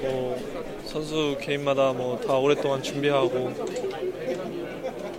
뭐 0.00 0.82
선수 0.86 1.36
개인마다 1.40 1.92
뭐 1.92 2.18
다 2.20 2.34
오랫동안 2.38 2.82
준비하고 2.82 3.54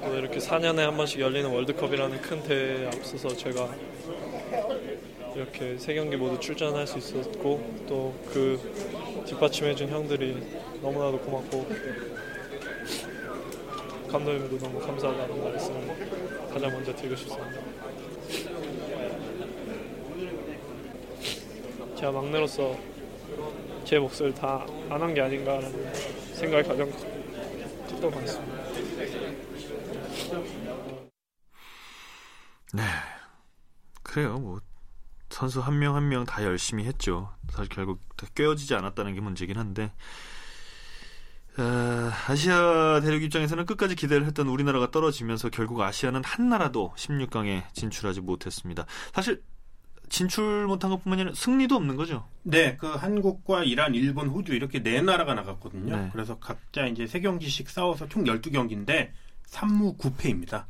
또 0.06 0.18
이렇게 0.18 0.40
4년에 0.40 0.78
한 0.78 0.98
번씩 0.98 1.20
열리는 1.20 1.48
월드컵이라는 1.52 2.22
큰 2.22 2.42
대회에 2.44 2.88
앞서서 2.88 3.28
제가 3.36 3.70
이렇게 5.36 5.78
세 5.78 5.94
경기 5.94 6.18
모두 6.18 6.40
출전할 6.40 6.88
수 6.88 6.98
있었고 6.98 7.86
또 7.88 8.16
그 8.32 8.60
뒷받침해준 9.28 9.90
형들이 9.90 10.42
너무나도 10.82 11.20
고맙고 11.20 11.68
감독님도 14.12 14.58
너무 14.60 14.80
감사하다는 14.80 15.44
말씀을 15.44 16.50
가장 16.52 16.72
먼저 16.72 16.96
드리고 16.96 17.16
싶습니다. 17.16 17.62
제가 21.96 22.12
막내로서 22.12 22.78
제 23.84 24.00
몫을 24.00 24.34
다 24.34 24.66
안 24.90 25.02
한 25.02 25.14
게 25.14 25.22
아닌가라는 25.22 25.94
생각이 26.34 26.68
가장 26.68 26.90
컸던 27.88 28.12
것 28.12 28.22
같습니다. 28.22 28.60
네. 32.74 32.84
그래요. 34.04 34.38
뭐 34.40 34.60
선수 35.30 35.60
한 35.62 35.78
명 35.80 35.96
한 35.96 36.08
명 36.10 36.26
다 36.26 36.44
열심히 36.44 36.86
했죠. 36.86 37.30
사실 37.52 37.70
결국 37.70 38.00
다 38.16 38.28
꿰어지지 38.36 38.74
않았다는 38.76 39.14
게 39.16 39.22
문제긴 39.22 39.58
한데 39.58 39.92
어, 41.60 42.12
아시아 42.28 43.02
대륙 43.02 43.22
입장에서는 43.24 43.66
끝까지 43.66 43.96
기대를 43.96 44.26
했던 44.26 44.48
우리나라가 44.48 44.92
떨어지면서 44.92 45.50
결국 45.50 45.82
아시아는 45.82 46.24
한 46.24 46.48
나라도 46.48 46.94
16강에 46.96 47.64
진출하지 47.74 48.22
못했습니다. 48.22 48.86
사실 49.14 49.44
진출 50.08 50.66
못한 50.66 50.90
것뿐만 50.90 51.20
아니라 51.20 51.36
승리도 51.36 51.76
없는 51.76 51.96
거죠. 51.98 52.28
네, 52.44 52.78
그 52.78 52.88
한국과 52.88 53.64
이란, 53.64 53.94
일본, 53.94 54.28
호주 54.30 54.54
이렇게 54.54 54.82
네 54.82 55.02
나라가 55.02 55.34
나갔거든요. 55.34 55.96
네. 55.96 56.10
그래서 56.14 56.40
각자 56.40 56.88
이제 56.88 57.06
세 57.06 57.20
경기씩 57.20 57.70
싸워서 57.70 58.08
총 58.08 58.24
12경기인데 58.24 59.10
3무 59.48 59.98
9패입니다. 59.98 60.66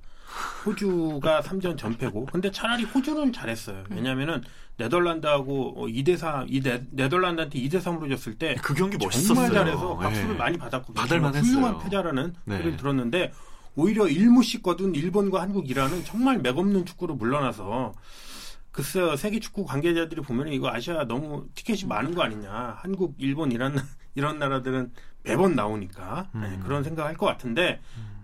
호주가 0.65 1.41
3전 1.41 1.77
전패고. 1.77 2.25
근데 2.27 2.51
차라리 2.51 2.83
호주는 2.83 3.31
잘했어요. 3.33 3.83
왜냐면은 3.89 4.41
네덜란드하고 4.77 5.87
2대 5.89 6.17
3, 6.17 6.45
이 6.49 6.61
네, 6.61 6.81
네덜란드한테 6.91 7.59
2대 7.59 7.81
3으로 7.81 8.09
졌을 8.09 8.35
때 8.35 8.55
그 8.61 8.73
경기 8.73 8.97
멋있었어요. 8.97 9.35
정말 9.35 9.51
잘해서 9.51 9.97
박수를 9.97 10.29
예. 10.33 10.37
많이 10.37 10.57
받았거든요. 10.57 10.95
받을만 10.95 11.33
정말 11.33 11.43
훌륭한 11.49 11.73
했어요. 11.75 11.83
패자라는 11.83 12.35
네. 12.45 12.57
소리를 12.57 12.77
들었는데 12.77 13.33
오히려 13.75 14.07
일무씩 14.07 14.63
거둔 14.63 14.95
일본과 14.95 15.41
한국, 15.41 15.69
이란은 15.69 16.03
정말 16.05 16.39
맥없는 16.39 16.85
축구로 16.85 17.15
물러나서 17.15 17.93
글쎄요 18.71 19.15
세계 19.15 19.39
축구 19.39 19.65
관계자들이 19.65 20.21
보면 20.21 20.49
이거 20.53 20.69
아시아 20.69 21.05
너무 21.05 21.47
티켓이 21.55 21.85
많은 21.85 22.13
거 22.13 22.21
아니냐 22.23 22.77
한국, 22.79 23.15
일본, 23.17 23.51
이란 23.51 23.75
이런 24.15 24.39
나라들은 24.39 24.91
매번 25.23 25.55
나오니까 25.55 26.29
네, 26.33 26.41
음. 26.47 26.61
그런 26.63 26.83
생각할 26.83 27.15
것 27.17 27.25
같은데 27.25 27.79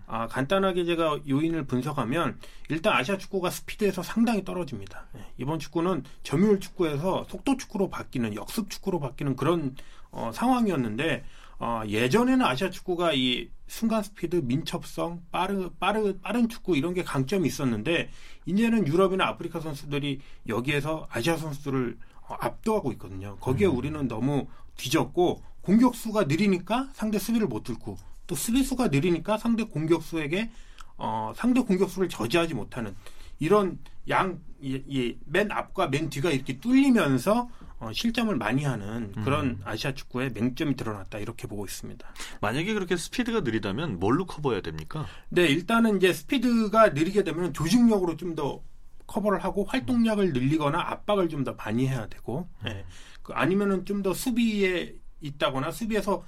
아, 0.08 0.28
간단하게 0.28 0.86
제가 0.86 1.20
요인을 1.28 1.66
분석하면 1.66 2.38
일단 2.70 2.94
아시아 2.94 3.18
축구가 3.18 3.50
스피드에서 3.50 4.04
상당히 4.04 4.44
떨어집니다. 4.44 5.08
예, 5.18 5.26
이번 5.38 5.60
축구는 5.60 6.04
점유율 6.24 6.60
축구에서 6.60 7.26
속도 7.28 7.58
축구로 7.58 7.90
바뀌는 7.90 8.36
역습 8.36 8.70
축구로 8.70 9.00
바뀌는 9.00 9.36
그런 9.36 9.76
어, 10.12 10.32
상황이었는데 10.34 11.24
어, 11.60 11.82
예전에는 11.88 12.46
아시아 12.46 12.70
축구가 12.70 13.14
이 13.14 13.50
순간 13.68 14.04
스피드, 14.04 14.38
민첩성, 14.44 15.24
빠르, 15.32 15.70
빠르, 15.80 16.18
빠른 16.20 16.50
축구 16.50 16.78
이런 16.78 16.94
게 16.94 17.04
강점이 17.04 17.48
있었는데 17.48 18.10
이제는 18.46 18.88
유럽이나 18.88 19.26
아프리카 19.28 19.60
선수들이 19.60 20.20
여기에서 20.48 21.08
아시아 21.10 21.38
선수들을 21.38 21.98
어, 22.28 22.36
압도하고 22.40 22.92
있거든요. 22.94 23.38
거기에 23.40 23.68
우리는 23.68 24.08
너무 24.08 24.48
뒤졌고 24.78 25.42
공격수가 25.62 26.26
느리니까 26.26 26.90
상대 26.94 27.18
수비를 27.18 27.48
못 27.48 27.64
뚫고 27.64 27.98
또 28.28 28.36
수비수가 28.36 28.88
느리니까 28.90 29.38
상대 29.38 29.64
공격수에게 29.64 30.50
어, 30.98 31.34
상대 31.36 31.62
공격수를 31.62 32.10
저지하지 32.10 32.54
못하는 32.54 32.96
이런 33.40 33.80
양, 34.08 34.40
이, 34.62 34.82
이, 34.88 35.18
맨 35.26 35.52
앞과 35.52 35.88
맨 35.90 36.10
뒤가 36.10 36.32
이렇게 36.32 36.60
뚫리면서 36.60 37.50
어, 37.80 37.92
실점을 37.92 38.34
많이 38.38 38.64
하는 38.64 39.12
그런 39.24 39.60
아시아 39.66 39.94
축구의 39.94 40.32
맹점이 40.34 40.76
드러났다 40.76 41.18
이렇게 41.20 41.48
보고 41.48 41.66
있습니다. 41.66 42.08
만약에 42.40 42.74
그렇게 42.74 42.96
스피드가 42.96 43.42
느리다면 43.42 44.00
뭘로 44.00 44.26
커버해야 44.26 44.62
됩니까? 44.62 45.06
네, 45.30 45.46
일단은 45.48 45.98
이제 45.98 46.14
스피드가 46.14 46.90
느리게 46.90 47.24
되면 47.24 47.54
조직력으로 47.54 48.16
좀 48.16 48.36
더 48.36 48.62
커버를 49.08 49.44
하고 49.44 49.66
활동량을 49.66 50.34
늘리거나 50.34 50.80
압박을 50.80 51.30
좀 51.30 51.44
더 51.44 51.54
많이 51.54 51.88
해야 51.88 52.08
되고, 52.08 52.50
예. 52.66 52.86
그 53.22 53.34
아니면은 53.34 53.86
좀 53.86 54.02
더 54.02 54.14
수비에 54.16 54.96
있다거나 55.22 55.72
수비에서 55.72 56.26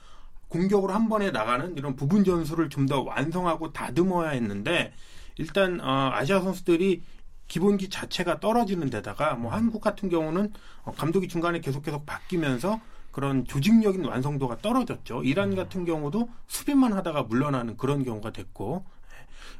공격으로 0.50 0.94
한 0.94 1.10
번에 1.10 1.32
나가는 1.32 1.76
이런 1.78 1.96
부분 1.96 2.24
전술을 2.24 2.70
좀 2.70 2.88
더 2.88 3.02
완성하고 3.02 3.74
다듬어야 3.74 4.30
했는데 4.30 4.94
일단 5.38 5.82
어, 5.82 6.10
아시아 6.14 6.40
선수들이 6.42 7.04
기본기 7.48 7.90
자체가 7.90 8.40
떨어지는 8.40 8.90
데다가 8.90 9.36
뭐 9.36 9.52
한국 9.52 9.82
같은 9.82 10.10
경우는 10.10 10.52
어, 10.84 10.94
감독이 10.94 11.28
중간에 11.28 11.60
계속 11.60 11.84
계속 11.84 12.06
바뀌면서 12.06 12.80
그런 13.12 13.46
조직력인 13.46 14.06
완성도가 14.06 14.58
떨어졌죠. 14.62 15.24
이란 15.24 15.56
같은 15.56 15.86
경우도 15.86 16.30
수비만 16.48 16.94
하다가 16.94 17.24
물러나는 17.24 17.76
그런 17.76 18.04
경우가 18.06 18.32
됐고 18.32 18.86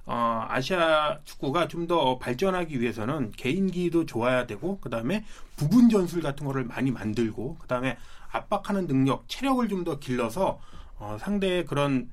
어, 0.06 0.46
아시아 0.50 1.20
축구가 1.26 1.68
좀 1.68 1.88
더 1.88 2.18
발전하기 2.18 2.82
위해서는 2.82 3.32
개인기도 3.32 4.06
좋아야 4.06 4.46
되고 4.46 4.80
그다음에 4.80 5.24
부분 5.56 5.90
전술 5.90 6.22
같은 6.22 6.46
거를 6.46 6.66
많이 6.66 6.92
만들고 6.92 7.56
그다음에 7.58 7.98
압박하는 8.32 8.88
능력, 8.88 9.28
체력을 9.30 9.68
좀 9.70 9.84
더 9.86 10.00
길러서 10.00 10.60
어, 10.98 11.18
상대의 11.20 11.66
그런 11.66 12.10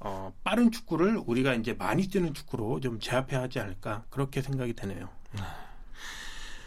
어, 0.00 0.32
빠른 0.42 0.72
축구를 0.72 1.20
우리가 1.26 1.54
이제 1.54 1.74
많이 1.74 2.08
뛰는 2.08 2.34
축구로 2.34 2.80
좀 2.80 2.98
제압해야 2.98 3.42
하지 3.42 3.60
않을까 3.60 4.02
그렇게 4.10 4.42
생각이 4.42 4.72
되네요. 4.74 5.08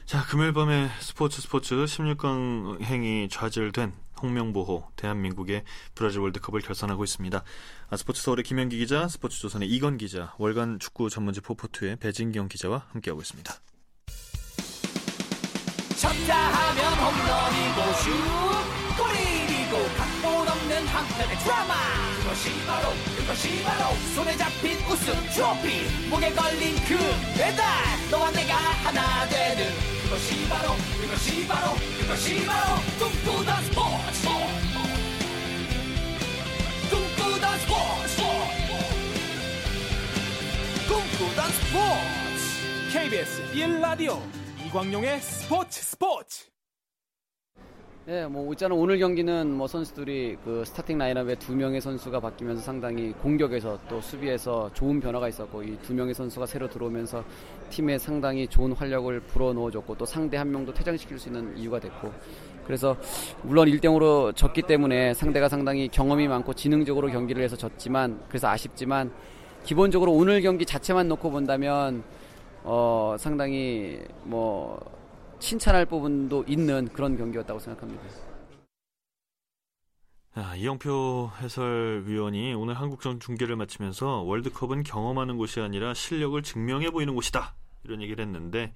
자, 0.06 0.24
금요일 0.28 0.54
밤에 0.54 0.88
스포츠 1.00 1.42
스포츠 1.42 1.76
16강 1.76 2.82
행이 2.84 3.28
좌절된 3.30 3.92
홍명보호 4.22 4.92
대한민국의 4.96 5.64
브라질 5.94 6.22
월드컵을 6.22 6.62
결산하고 6.62 7.04
있습니다. 7.04 7.44
아, 7.90 7.98
스포츠 7.98 8.22
서울의 8.22 8.44
김현기 8.44 8.78
기자, 8.78 9.08
스포츠 9.08 9.40
조선의 9.40 9.70
이건 9.70 9.98
기자, 9.98 10.34
월간 10.38 10.80
축구 10.80 11.10
전문지 11.10 11.42
포포투의 11.42 11.98
배진경 11.98 12.48
기자와 12.48 12.88
함께하고 12.92 13.22
있습니다. 13.22 13.54
쳤다 15.98 16.36
하면 16.36 16.94
홈런이고 16.94 17.94
슛 18.02 18.12
골이고 18.98 20.06
만남의 21.16 21.38
드라마 21.40 21.74
그것이 22.18 22.66
바로 22.66 22.90
그것이 23.18 23.64
바로 23.64 23.96
손에 24.16 24.36
잡힌 24.38 24.78
우승 24.90 25.14
트로피 25.34 26.10
목에 26.10 26.32
걸린 26.32 26.76
그 26.88 26.98
배달 27.38 27.66
너와 28.12 28.32
내가 28.32 28.56
하나 28.56 29.28
되는 29.30 29.95
그것이 30.16 30.48
바로 30.48 30.76
그것이 31.02 31.46
바로 31.46 31.74
그것이 32.00 32.46
바로 32.46 32.76
꿈꾸던 32.98 33.64
스포츠. 33.66 34.28
꿈꾸던 36.90 37.60
스포츠. 37.60 38.24
꿈꾸던 40.88 41.52
스포츠. 41.52 42.94
KBS 42.94 43.44
1라디오 43.56 44.22
이광용의 44.66 45.20
스포츠 45.20 45.84
스포츠 45.84 46.46
네, 48.08 48.28
뭐 48.28 48.48
일단은 48.52 48.78
오늘 48.78 49.00
경기는 49.00 49.52
뭐 49.52 49.66
선수들이 49.66 50.38
그 50.46 50.64
스타팅 50.64 51.00
라인업에 51.00 51.34
두 51.36 51.56
명의 51.56 51.82
선수가 51.82 52.20
바뀌면서 52.20 52.62
상당히 52.62 53.12
공격에서 53.14 53.80
또 53.90 54.00
수비에서 54.00 54.70
좋은 54.76 55.00
변화가 55.00 55.28
있었고 55.28 55.64
이 55.64 55.76
두 55.82 55.92
명의 55.96 56.14
선수가 56.14 56.46
새로 56.46 56.70
들어오면서 56.70 57.24
팀에 57.72 57.98
상당히 57.98 58.48
좋은 58.48 58.74
활력을 58.74 59.22
불어넣어줬고 59.22 59.96
또 59.98 60.06
상대 60.06 60.38
한 60.38 60.52
명도 60.52 60.72
퇴장시킬 60.72 61.18
수 61.18 61.30
있는 61.30 61.58
이유가 61.58 61.80
됐고. 61.80 62.12
그래서 62.68 62.96
물론 63.42 63.68
1대0으로 63.70 64.36
졌기 64.36 64.62
때문에 64.64 65.16
상대가 65.16 65.50
상당히 65.50 65.88
경험이 65.88 66.28
많고 66.28 66.54
지능적으로 66.54 67.10
경기를 67.10 67.42
해서 67.42 67.56
졌지만 67.56 68.20
그래서 68.28 68.48
아쉽지만 68.50 69.12
기본적으로 69.64 70.12
오늘 70.12 70.42
경기 70.42 70.64
자체만 70.64 71.08
놓고 71.08 71.32
본다면 71.32 72.04
어 72.64 73.16
상당히 73.18 74.00
뭐 74.24 74.80
칭찬할 75.40 75.86
부분도 75.86 76.44
있는 76.48 76.88
그런 76.90 77.18
경기였다고 77.18 77.60
생각합니다. 77.60 78.04
아, 80.34 80.56
이영표 80.56 81.32
해설위원이 81.40 82.54
오늘 82.56 82.74
한국전 82.74 83.20
중계를 83.22 83.56
마치면서 83.56 84.22
월드컵은 84.24 84.84
경험하는 84.84 85.38
곳이 85.38 85.62
아니라 85.62 85.94
실력을 85.94 86.42
증명해 86.42 86.92
보이는 86.92 87.16
곳이다. 87.16 87.56
이런 87.86 88.02
얘기를 88.02 88.24
했는데 88.26 88.74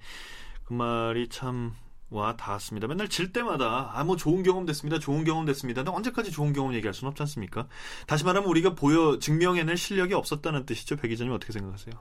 그 0.64 0.72
말이 0.72 1.28
참 1.28 1.74
와 2.10 2.36
닿았습니다. 2.36 2.88
맨날 2.88 3.08
질 3.08 3.32
때마다 3.32 3.90
아 3.96 4.02
뭐 4.02 4.16
좋은 4.16 4.42
경험 4.42 4.66
됐습니다. 4.66 4.98
좋은 4.98 5.22
경험 5.24 5.44
됐습니다. 5.46 5.84
근데 5.84 5.96
언제까지 5.96 6.32
좋은 6.32 6.52
경험 6.52 6.74
얘기할 6.74 6.92
수는 6.92 7.10
없지 7.10 7.22
않습니까? 7.22 7.68
다시 8.08 8.24
말하면 8.24 8.48
우리가 8.48 8.74
보여 8.74 9.18
증명해낼 9.20 9.76
실력이 9.76 10.14
없었다는 10.14 10.66
뜻이죠. 10.66 10.96
백 10.96 11.08
기자님 11.08 11.32
어떻게 11.32 11.52
생각하세요? 11.52 11.94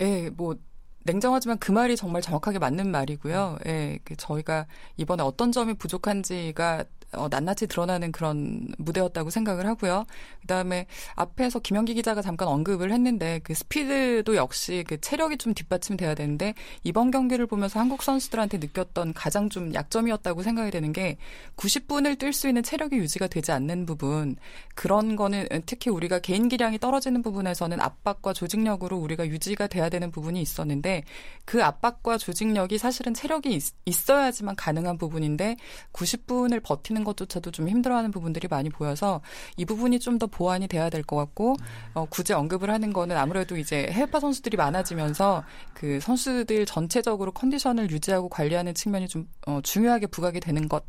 예, 0.00 0.30
뭐 0.30 0.56
냉정하지만 1.06 1.58
그 1.58 1.72
말이 1.72 1.96
정말 1.96 2.20
정확하게 2.20 2.58
맞는 2.58 2.90
말이고요. 2.90 3.58
예, 3.66 3.98
그 4.04 4.16
저희가 4.16 4.66
이번에 4.96 5.22
어떤 5.22 5.52
점이 5.52 5.74
부족한지가 5.74 6.84
어, 7.16 7.28
낱낱이 7.28 7.66
드러나는 7.66 8.12
그런 8.12 8.68
무대였다고 8.78 9.30
생각을 9.30 9.66
하고요. 9.66 10.04
그다음에 10.42 10.86
앞에서 11.14 11.58
김영기 11.58 11.94
기자가 11.94 12.22
잠깐 12.22 12.48
언급을 12.48 12.92
했는데 12.92 13.40
그 13.42 13.54
스피드도 13.54 14.36
역시 14.36 14.84
그 14.86 15.00
체력이 15.00 15.38
좀 15.38 15.54
뒷받침돼야 15.54 16.14
되는데 16.14 16.54
이번 16.84 17.10
경기를 17.10 17.46
보면서 17.46 17.80
한국 17.80 18.02
선수들한테 18.02 18.58
느꼈던 18.58 19.14
가장 19.14 19.48
좀 19.48 19.74
약점이었다고 19.74 20.42
생각이 20.42 20.70
되는 20.70 20.92
게 20.92 21.16
90분을 21.56 22.18
뛸 22.18 22.32
수 22.32 22.48
있는 22.48 22.62
체력이 22.62 22.96
유지가 22.96 23.26
되지 23.26 23.52
않는 23.52 23.86
부분 23.86 24.36
그런 24.74 25.16
거는 25.16 25.48
특히 25.66 25.90
우리가 25.90 26.18
개인 26.18 26.48
기량이 26.48 26.78
떨어지는 26.78 27.22
부분에서는 27.22 27.80
압박과 27.80 28.32
조직력으로 28.32 28.96
우리가 28.98 29.26
유지가 29.26 29.66
돼야 29.66 29.88
되는 29.88 30.10
부분이 30.10 30.40
있었는데 30.40 31.02
그 31.44 31.64
압박과 31.64 32.18
조직력이 32.18 32.78
사실은 32.78 33.14
체력이 33.14 33.54
있, 33.54 33.72
있어야지만 33.84 34.56
가능한 34.56 34.98
부분인데 34.98 35.56
90분을 35.92 36.62
버티는 36.62 37.04
것조차도 37.06 37.52
좀 37.52 37.68
힘들어하는 37.68 38.10
부분들이 38.10 38.48
많이 38.48 38.68
보여서 38.70 39.20
이 39.56 39.64
부분이 39.64 40.00
좀 40.00 40.16
더 40.18 40.26
보완이 40.26 40.66
돼야 40.66 40.90
될 40.90 41.02
것 41.02 41.16
같고 41.16 41.56
어, 41.94 42.06
굳이 42.10 42.32
언급을 42.32 42.70
하는 42.70 42.92
거는 42.92 43.16
아무래도 43.16 43.56
이제 43.56 43.86
해외파 43.90 44.18
선수들이 44.18 44.56
많아지면서 44.56 45.44
그 45.74 46.00
선수들 46.00 46.64
전체적으로 46.66 47.32
컨디션을 47.32 47.90
유지하고 47.90 48.28
관리하는 48.30 48.74
측면이 48.74 49.08
좀 49.08 49.28
어, 49.46 49.60
중요하게 49.62 50.06
부각이 50.08 50.40
되는 50.40 50.68
것 50.68 50.84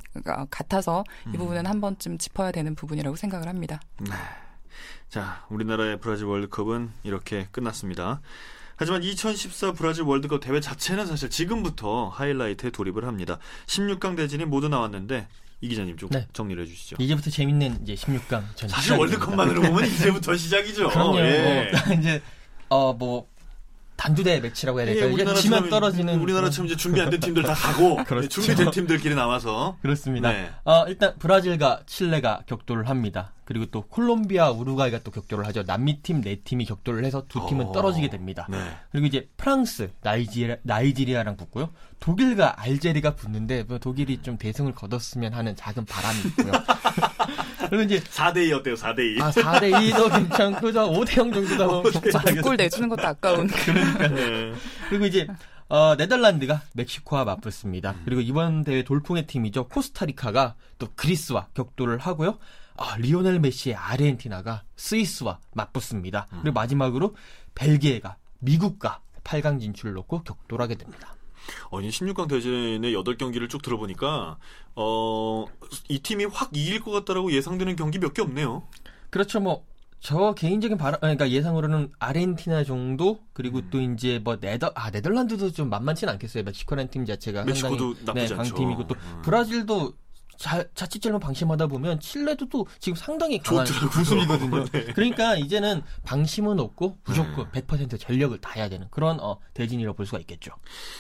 같아서 0.50 1.04
이 1.34 1.38
부분은 1.38 1.66
한 1.66 1.82
번쯤 1.82 2.18
짚어야 2.18 2.52
되는 2.52 2.74
부분이라고 2.74 3.16
생각을 3.18 3.48
합니다. 3.48 3.80
네. 4.00 4.12
자, 5.10 5.46
우리나라의 5.50 6.00
브라질 6.00 6.26
월드컵은 6.26 6.92
이렇게 7.04 7.48
끝났습니다. 7.52 8.22
하지만 8.76 9.04
2014 9.04 9.74
브라질 9.74 10.04
월드컵 10.04 10.40
대회 10.40 10.60
자체는 10.60 11.06
사실 11.08 11.30
지금부터 11.30 12.10
하이라이트에 12.10 12.70
돌입을 12.70 13.06
합니다. 13.06 13.40
16강 13.66 14.16
대진이 14.16 14.46
모두 14.46 14.70
나왔는데 14.70 15.28
이 15.60 15.70
기자님 15.70 15.98
좀 15.98 16.10
네. 16.10 16.28
정리를 16.34 16.62
해주시죠. 16.64 16.98
이제부터 17.00 17.30
재밌는 17.32 17.80
이제 17.84 17.96
16강 17.96 18.44
전 18.56 18.70
사실 18.70 18.94
월드컵만으로 18.94 19.62
보면 19.62 19.86
이제부터 19.86 20.36
시작이죠. 20.36 20.90
그럼요. 20.90 21.20
예. 21.20 21.72
뭐, 21.72 21.94
이제 21.98 22.22
어뭐 22.70 23.28
단두대 23.98 24.40
매치라고 24.40 24.80
해야 24.80 24.88
예, 24.90 24.94
될까요? 24.94 25.14
이제 25.14 25.42
지면 25.42 25.70
떨어지는 25.70 26.20
우리나라처럼 26.22 26.68
이제 26.68 26.76
준비 26.78 27.02
안 27.02 27.10
된 27.10 27.20
팀들 27.20 27.42
다 27.44 27.54
가고 27.54 27.96
그렇죠. 28.06 28.28
준비된 28.30 28.72
팀들끼리 28.72 29.16
나와서 29.16 29.76
그렇습니다. 29.82 30.32
네. 30.32 30.50
어, 30.66 30.86
일단 30.88 31.16
브라질과 31.18 31.82
칠레가 31.88 32.44
격돌을 32.46 32.88
합니다. 32.90 33.34
그리고 33.44 33.66
또 33.68 33.82
콜롬비아, 33.84 34.52
우루과이가 34.52 35.00
또 35.04 35.10
격돌을 35.12 35.46
하죠. 35.48 35.64
남미 35.64 36.02
팀 36.04 36.22
네 36.22 36.36
팀이 36.44 36.66
격돌을 36.66 37.06
해서 37.06 37.24
두 37.28 37.46
팀은 37.48 37.68
어. 37.68 37.72
떨어지게 37.72 38.10
됩니다. 38.10 38.46
네. 38.50 38.58
그리고 38.92 39.08
이제 39.08 39.28
프랑스, 39.38 39.90
나이지리아, 40.02 40.58
나이지리아랑 40.64 41.38
붙고요. 41.38 41.70
독일과 42.00 42.62
알제리가 42.62 43.16
붙는데 43.16 43.64
뭐 43.64 43.80
독일이 43.80 44.22
좀 44.22 44.38
대승을 44.38 44.74
거뒀으면 44.76 45.34
하는 45.34 45.56
작은 45.56 45.86
바람이 45.86 46.20
있고요. 46.28 46.52
그리고 47.70 47.84
이제 47.84 48.00
4대 48.00 48.48
2 48.48 48.54
어때요? 48.54 48.76
4대 48.76 49.18
2. 49.18 49.22
아 49.22 49.32
4대 49.32 49.72
2도 49.72 50.12
괜찮고 50.12 50.72
저 50.72 50.90
5대 50.90 51.18
0 51.18 51.32
정도도 51.32 51.82
뭐 51.82 51.92
적절하게 51.92 52.42
골 52.42 52.58
내주는 52.58 52.88
것도 52.90 53.08
아까운. 53.08 53.48
네. 54.00 54.54
그리고 54.90 55.06
이제 55.06 55.28
어, 55.70 55.96
네덜란드가 55.96 56.62
멕시코와 56.74 57.26
맞붙습니다. 57.26 57.96
그리고 58.06 58.22
이번 58.22 58.64
대회 58.64 58.84
돌풍의 58.84 59.28
팀이죠. 59.28 59.68
코스타리카가 59.68 60.56
또 60.80 60.88
그리스와 60.96 61.48
격돌을 61.54 61.98
하고요. 61.98 62.38
아, 62.78 62.96
리오넬 63.00 63.40
메시의 63.40 63.76
아르헨티나가 63.76 64.64
스위스와 64.76 65.40
맞붙습니다. 65.54 66.28
그리고 66.42 66.54
마지막으로 66.54 67.16
벨기에가 67.56 68.16
미국과 68.40 69.02
8강 69.24 69.60
진출을 69.60 69.94
놓고 69.94 70.24
격돌하게 70.24 70.76
됩니다. 70.76 71.17
아니 71.72 71.90
16강 71.90 72.28
대진의 72.28 72.94
8경기를 72.94 73.50
쭉 73.50 73.62
들어보니까 73.62 74.38
어, 74.76 75.46
이 75.90 76.00
팀이 76.00 76.26
확 76.26 76.50
이길 76.54 76.80
것 76.82 76.92
같다라고 76.92 77.32
예상되는 77.32 77.76
경기 77.76 78.00
몇 78.00 78.14
개 78.14 78.22
없네요. 78.22 78.64
그렇죠. 79.10 79.40
뭐 79.40 79.78
저 80.00 80.34
개인적인 80.34 80.78
바람, 80.78 81.00
그러니까 81.00 81.30
예상으로는 81.30 81.92
아르헨티나 82.00 82.64
정도 82.64 83.20
그리고 83.34 83.62
또 83.70 83.82
이제 83.82 84.20
뭐 84.24 84.40
네덜 84.40 84.72
아 84.76 84.92
네덜란드도 84.92 85.52
좀 85.52 85.70
만만치는 85.70 86.14
않겠어요. 86.14 86.44
멕시코라는 86.44 86.90
팀 86.92 87.06
자체가 87.06 87.44
멕시코도 87.46 87.96
상당히 87.96 88.06
나쁘지 88.06 88.34
네, 88.34 88.40
않죠. 88.40 88.56
강팀이고 88.56 88.88
또 88.88 88.96
음. 88.96 89.22
브라질도 89.24 89.94
자, 90.38 90.64
자칫 90.76 91.02
잘못 91.02 91.20
방심하다 91.20 91.68
보면 91.68 92.00
칠레도 92.00 92.48
또 92.50 92.68
지금 92.80 92.96
상당히 92.96 93.40
강한. 93.40 93.66
구슬이거든요. 93.66 94.66
네. 94.66 94.86
그러니까 94.94 95.36
이제는 95.36 95.82
방심은 96.04 96.60
없고 96.60 97.00
무조건 97.04 97.52
100% 97.52 98.00
전력을 98.00 98.38
다해야 98.40 98.70
되는 98.70 98.88
그런 98.92 99.20
어, 99.20 99.40
대진이라고 99.54 99.96
볼 99.98 100.06
수가 100.06 100.20
있겠죠. 100.20 100.52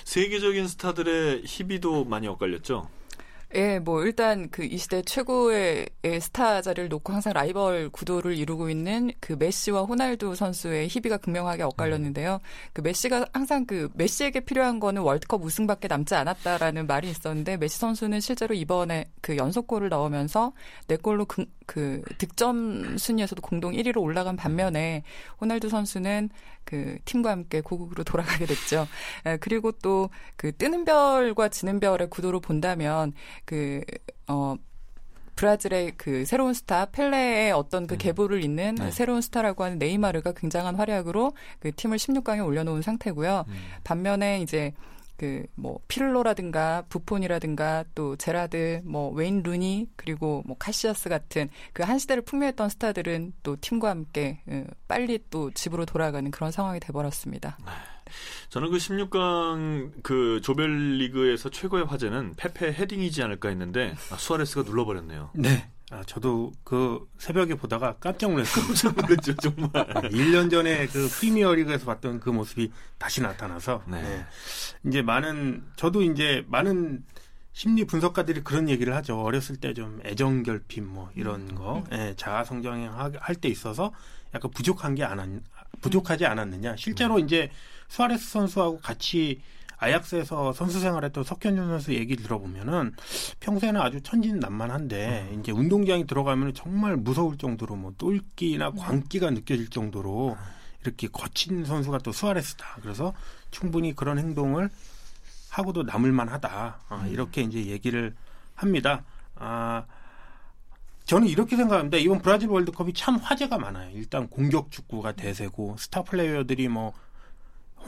세계적인 0.06 0.67
스타들의 0.67 1.43
희비도 1.45 2.06
많이 2.06 2.28
엇갈렸죠. 2.28 2.89
예, 3.55 3.79
뭐 3.79 4.03
일단 4.03 4.49
그 4.49 4.67
이 4.67 4.77
시대 4.77 5.01
최고의 5.01 5.88
의 6.03 6.21
스타 6.21 6.62
자리를 6.62 6.89
놓고 6.89 7.13
항상 7.13 7.33
라이벌 7.33 7.89
구도를 7.89 8.38
이루고 8.38 8.69
있는 8.69 9.12
그 9.19 9.33
메시와 9.39 9.83
호날두 9.83 10.36
선수의 10.36 10.88
희비가 10.89 11.17
극명하게 11.17 11.63
엇갈렸는데요. 11.63 12.39
그 12.73 12.81
메시가 12.81 13.27
항상 13.33 13.65
그 13.65 13.89
메시에게 13.95 14.41
필요한 14.41 14.79
거는 14.79 15.01
월드컵 15.01 15.43
우승밖에 15.43 15.88
남지 15.88 16.15
않았다라는 16.15 16.86
말이 16.88 17.10
있었는데 17.10 17.57
메시 17.57 17.77
선수는 17.79 18.19
실제로 18.19 18.53
이번에 18.53 19.05
그 19.21 19.38
연속골을 19.38 19.89
넣으면서 19.89 20.53
네 20.88 20.97
골로 20.97 21.25
그, 21.25 21.45
그 21.65 22.01
득점 22.17 22.97
순위에서도 22.97 23.41
공동 23.41 23.71
1위로 23.71 24.01
올라간 24.01 24.36
반면에 24.36 25.03
호날두 25.39 25.69
선수는 25.69 26.29
그 26.67 26.97
팀과 27.06 27.32
함께 27.32 27.62
고국으로 27.62 28.03
돌아가게 28.03 28.45
됐죠. 28.45 28.88
에, 29.25 29.38
그리고 29.38 29.71
또 29.71 30.10
그 30.36 30.56
뜨는 30.56 30.86
별과 30.86 31.49
지는 31.49 31.80
별의 31.80 32.10
구도로 32.10 32.39
본다면 32.39 33.13
그, 33.45 33.82
어, 34.27 34.56
브라질의 35.36 35.93
그 35.97 36.25
새로운 36.25 36.53
스타 36.53 36.86
펠레의 36.86 37.51
어떤 37.51 37.86
그 37.86 37.95
계보를 37.95 38.43
잇는 38.43 38.75
네. 38.75 38.91
새로운 38.91 39.21
스타라고 39.21 39.63
하는 39.63 39.77
네이마르가 39.77 40.32
굉장한 40.32 40.75
활약으로 40.75 41.34
그 41.60 41.71
팀을 41.75 41.97
16강에 41.97 42.43
올려놓은 42.43 42.82
상태고요. 42.82 43.45
반면에 43.84 44.41
이제 44.41 44.73
그 45.17 45.45
뭐 45.56 45.80
피를로라든가 45.88 46.84
부폰이라든가 46.89 47.84
또 47.95 48.15
제라드 48.15 48.82
뭐 48.86 49.10
웨인 49.12 49.41
루니 49.43 49.88
그리고 49.95 50.43
뭐 50.45 50.56
카시아스 50.58 51.10
같은 51.10 51.49
그 51.73 51.84
한 51.84 51.99
시대를 51.99 52.23
풍미했던 52.23 52.69
스타들은 52.69 53.34
또 53.43 53.56
팀과 53.60 53.89
함께 53.89 54.41
어, 54.47 54.63
빨리 54.88 55.19
또 55.30 55.51
집으로 55.51 55.86
돌아가는 55.86 56.30
그런 56.32 56.51
상황이 56.51 56.80
돼버렸습니다. 56.80 57.58
저는 58.49 58.71
그 58.71 58.77
16강 58.77 59.91
그 60.03 60.39
조별리그에서 60.43 61.49
최고의 61.49 61.86
화제는 61.86 62.34
페페 62.38 62.73
헤딩이지 62.73 63.23
않을까 63.23 63.49
했는데 63.49 63.95
아, 64.12 64.17
수아레스가 64.17 64.63
눌러버렸네요. 64.63 65.32
네. 65.34 65.69
아, 65.89 66.04
저도 66.06 66.52
그 66.65 67.08
새벽에 67.17 67.56
보다가 67.56 67.95
깜짝 68.00 68.32
놀랐어요. 68.32 68.93
그렇죠, 69.08 69.34
정말. 69.38 69.69
1년 70.12 70.52
전에 70.52 70.86
그 70.88 71.08
프리미어 71.08 71.54
리그에서 71.54 71.86
봤던 71.86 72.19
그 72.19 72.30
모습이 72.30 72.71
다시 72.97 73.21
나타나서 73.21 73.84
네. 73.88 74.02
네. 74.02 74.26
이제 74.86 75.02
많은 75.02 75.63
저도 75.78 76.02
이제 76.04 76.43
많은 76.47 77.06
심리 77.54 77.86
분석가들이 77.86 78.43
그런 78.43 78.67
얘기를 78.69 78.93
하죠. 78.95 79.19
어렸을 79.21 79.56
때 79.58 79.73
좀 79.73 80.00
애정 80.04 80.43
결핍 80.43 80.84
뭐 80.84 81.10
이런 81.15 81.56
거, 81.56 81.84
예, 81.93 82.13
자아 82.17 82.43
성장할 82.43 83.36
때 83.36 83.47
있어서 83.47 83.93
약간 84.36 84.52
부족한 84.52 84.93
게 84.93 85.04
안, 85.06 85.41
부족하지 85.82 86.26
않았느냐. 86.26 86.76
실제로 86.76 87.17
이제 87.17 87.50
수아레스 87.88 88.30
선수하고 88.30 88.80
같이 88.82 89.41
아약스에서 89.78 90.54
선수 90.54 90.80
생활했던 90.80 91.24
석현준 91.24 91.68
선수 91.68 91.94
얘기 91.94 92.16
들어보면은 92.16 92.94
평소에는 93.40 93.80
아주 93.80 94.02
천진난만한데 94.02 95.38
이제 95.40 95.52
운동장에 95.52 96.06
들어가면 96.06 96.54
정말 96.54 96.98
무서울 96.98 97.38
정도로 97.38 97.76
뭐 97.76 97.94
똘끼나 97.98 98.72
광기가 98.72 99.32
느껴질 99.32 99.70
정도로 99.70 100.36
이렇게 100.82 101.08
거친 101.08 101.66
선수가 101.66 102.00
또 102.00 102.12
수아레스다. 102.12 102.80
그래서 102.82 103.13
충분히 103.52 103.96
그런 103.96 104.18
행동을 104.18 104.70
하고도 105.50 105.84
남을 105.84 106.12
만하다. 106.12 106.80
아, 106.90 107.08
이렇게 107.08 107.42
이제 107.42 107.66
얘기를 107.66 108.16
합니다. 108.56 109.04
아, 109.36 109.86
저는 111.06 111.28
이렇게 111.28 111.56
생각합니다. 111.56 111.98
이번 111.98 112.22
브라질 112.22 112.50
월드컵이 112.50 112.94
참 112.94 113.16
화제가 113.16 113.58
많아요. 113.58 113.92
일단 113.94 114.28
공격 114.28 114.72
축구가 114.72 115.13
대세고 115.13 115.78
스타 115.78 116.04
플레이어들이 116.04 116.68
뭐 116.68 116.94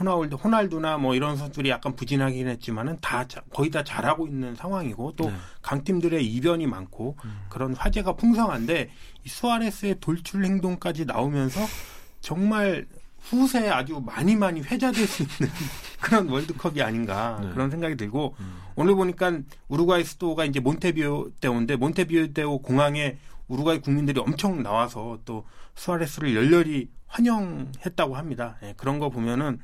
호나울드, 0.00 0.34
호날두나 0.36 0.96
뭐 0.96 1.14
이런 1.14 1.36
선수들이 1.36 1.68
약간 1.68 1.94
부진하긴 1.94 2.48
했지만은 2.48 2.96
다 3.02 3.28
자- 3.28 3.42
거의 3.52 3.70
다 3.70 3.84
잘하고 3.84 4.26
있는 4.26 4.54
상황이고 4.56 5.12
또 5.16 5.26
네. 5.28 5.36
강팀들의 5.60 6.24
이변이 6.26 6.66
많고 6.66 7.16
그런 7.50 7.74
화제가 7.74 8.14
풍성한데 8.14 8.90
이 9.24 9.28
수아레스의 9.28 9.96
돌출 10.00 10.44
행동까지 10.46 11.04
나오면서 11.04 11.60
정말 12.20 12.86
후세에 13.20 13.68
아주 13.68 14.00
많이 14.04 14.34
많이 14.34 14.62
회자될 14.62 15.06
수 15.06 15.22
있는 15.22 15.52
그런 16.00 16.28
월드컵이 16.30 16.80
아닌가 16.80 17.38
네. 17.42 17.50
그런 17.50 17.70
생각이 17.70 17.96
들고 17.96 18.34
음. 18.40 18.56
오늘 18.76 18.94
보니까 18.94 19.38
우루과이 19.68 20.04
수도가 20.04 20.46
이제 20.46 20.60
몬테비데오인데 20.60 21.76
몬테비데오 21.76 22.62
공항에 22.62 23.18
우루과이 23.48 23.80
국민들이 23.80 24.18
엄청 24.18 24.62
나와서 24.62 25.18
또 25.26 25.44
수아레스를 25.74 26.34
열렬히 26.34 26.88
환영했다고 27.06 28.16
합니다. 28.16 28.56
예, 28.62 28.74
그런 28.76 28.98
거 28.98 29.08
보면은 29.10 29.58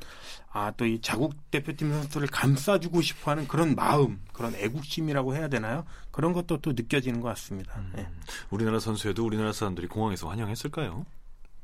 아 0.53 0.71
또 0.73 0.87
이 0.87 1.01
자국 1.03 1.35
대표팀 1.51 1.93
선수를 1.93 2.29
감싸주고 2.29 3.03
싶어하는 3.03 3.47
그런 3.47 3.75
마음, 3.75 4.21
그런 4.33 4.55
애국심이라고 4.55 5.37
해야 5.37 5.49
되나요? 5.49 5.85
그런 6.11 6.33
것도 6.33 6.59
또 6.63 6.73
느껴지는 6.73 7.21
것 7.21 7.29
같습니다. 7.29 7.79
예. 7.99 8.09
우리나라 8.51 8.81
선수에도 8.81 9.25
우리나라 9.25 9.53
사람들이 9.53 9.87
공항에서 9.87 10.29
환영했을까요? 10.31 11.05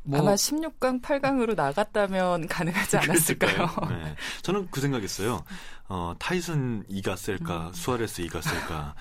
뭐 0.04 0.18
아마 0.18 0.34
16강, 0.34 1.00
8강으로 1.00 1.54
나갔다면 1.54 2.48
가능하지 2.48 2.96
않았을까요? 2.98 3.68
네. 3.88 4.16
저는 4.42 4.66
그 4.70 4.80
생각했어요. 4.80 5.44
어, 5.88 6.14
타이슨 6.18 6.84
이가 6.88 7.14
셀까, 7.16 7.70
수아레스 7.72 8.20
이가 8.22 8.40
셀까. 8.42 8.94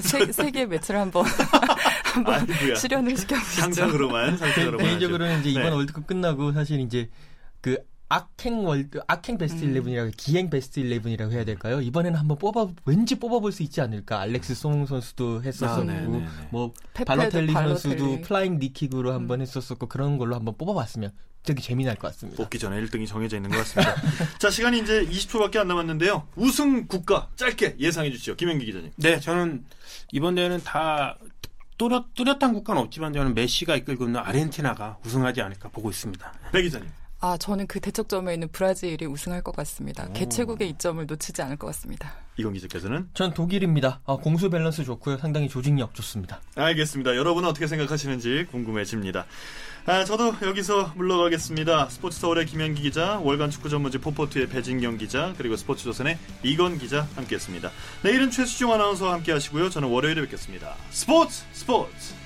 세, 0.00 0.32
세계 0.32 0.66
매치를 0.66 1.00
한번 1.00 1.24
한번. 2.16 2.46
실현을 2.76 3.16
시켜보시죠. 3.16 3.60
상상으로만, 3.62 4.36
상상으로만. 4.38 4.78
개- 4.78 4.84
개인적으로는 4.84 5.40
이제 5.40 5.52
네. 5.52 5.60
이번 5.60 5.72
월드컵 5.74 6.06
끝나고 6.06 6.52
사실 6.52 6.80
이제 6.80 7.08
그 7.60 7.76
악행 8.08 8.64
월드 8.64 9.00
악행 9.08 9.36
베스트 9.36 9.64
음. 9.64 9.74
11이라고 9.74 10.12
기행 10.16 10.48
베스트 10.48 10.80
11이라고 10.80 11.32
해야 11.32 11.44
될까요? 11.44 11.80
이번에는 11.80 12.16
한번 12.18 12.38
뽑아 12.38 12.68
왠지 12.84 13.16
뽑아 13.16 13.40
볼 13.40 13.50
수 13.52 13.64
있지 13.64 13.80
않을까? 13.80 14.20
알렉스 14.20 14.54
송 14.54 14.86
선수도 14.86 15.42
했었었고 15.42 15.80
아, 15.82 15.84
네, 15.92 16.00
네, 16.02 16.18
네. 16.18 16.26
뭐 16.50 16.72
발로텔리 16.94 17.52
선수도. 17.52 18.20
flying 18.20 18.58
knee 18.60 18.77
kick으로 18.77 19.12
한번 19.12 19.40
했었었고 19.40 19.88
그런 19.88 20.18
걸로 20.18 20.36
한번 20.36 20.56
뽑아 20.56 20.72
봤으면 20.74 21.10
되게 21.42 21.60
재미날 21.60 21.96
것 21.96 22.08
같습니다. 22.08 22.42
뽑기 22.42 22.58
전에 22.60 22.80
1등이 22.82 23.06
정해져 23.08 23.36
있는 23.36 23.50
것 23.50 23.58
같습니다. 23.58 23.94
자, 24.38 24.50
시간이 24.50 24.80
이제 24.80 25.04
20초밖에 25.06 25.56
안 25.58 25.66
남았는데요. 25.68 26.26
우승 26.36 26.86
국가 26.86 27.28
짧게 27.36 27.76
예상해 27.80 28.10
주시죠. 28.12 28.36
김현기 28.36 28.66
기자님. 28.66 28.90
네, 28.96 29.18
저는 29.20 29.64
이번 30.12 30.34
대회는 30.36 30.62
다 30.64 31.16
뚜렷, 31.78 32.14
뚜렷한 32.14 32.54
국가는 32.54 32.80
없지만 32.80 33.12
저는 33.12 33.34
메시가 33.34 33.76
이끌고 33.76 34.06
있는 34.06 34.20
아르헨티나가 34.20 34.98
우승하지 35.04 35.42
않을까 35.42 35.68
보고 35.68 35.90
있습니다. 35.90 36.32
배 36.52 36.62
기자님. 36.62 36.88
아, 37.18 37.36
저는 37.38 37.66
그 37.66 37.80
대척점에 37.80 38.34
있는 38.34 38.48
브라질이 38.48 39.06
우승할 39.06 39.42
것 39.42 39.56
같습니다. 39.56 40.06
개최국의 40.12 40.68
이점을 40.70 41.06
놓치지 41.06 41.40
않을 41.42 41.56
것 41.56 41.66
같습니다. 41.68 42.12
이건 42.36 42.52
기자께서는 42.52 43.08
전 43.14 43.32
독일입니다. 43.32 44.00
아, 44.04 44.16
공수 44.16 44.50
밸런스 44.50 44.84
좋고요. 44.84 45.16
상당히 45.16 45.48
조직력 45.48 45.94
좋습니다. 45.94 46.42
알겠습니다. 46.54 47.16
여러분은 47.16 47.48
어떻게 47.48 47.66
생각하시는지 47.66 48.46
궁금해집니다. 48.50 49.24
아, 49.86 50.04
저도 50.04 50.34
여기서 50.42 50.92
물러가겠습니다. 50.96 51.88
스포츠 51.88 52.20
서울의 52.20 52.44
김현기 52.44 52.82
기자, 52.82 53.18
월간 53.20 53.50
축구 53.50 53.70
전문지 53.70 53.98
포포트의 53.98 54.48
배진경 54.48 54.98
기자, 54.98 55.32
그리고 55.38 55.56
스포츠 55.56 55.84
조선의 55.84 56.18
이건 56.42 56.76
기자 56.76 57.08
함께했습니다. 57.14 57.70
내일은 58.02 58.30
최수종 58.30 58.72
아나운서와 58.72 59.14
함께하시고요. 59.14 59.70
저는 59.70 59.88
월요일에 59.88 60.20
뵙겠습니다. 60.22 60.74
스포츠 60.90 61.44
스포츠. 61.52 62.25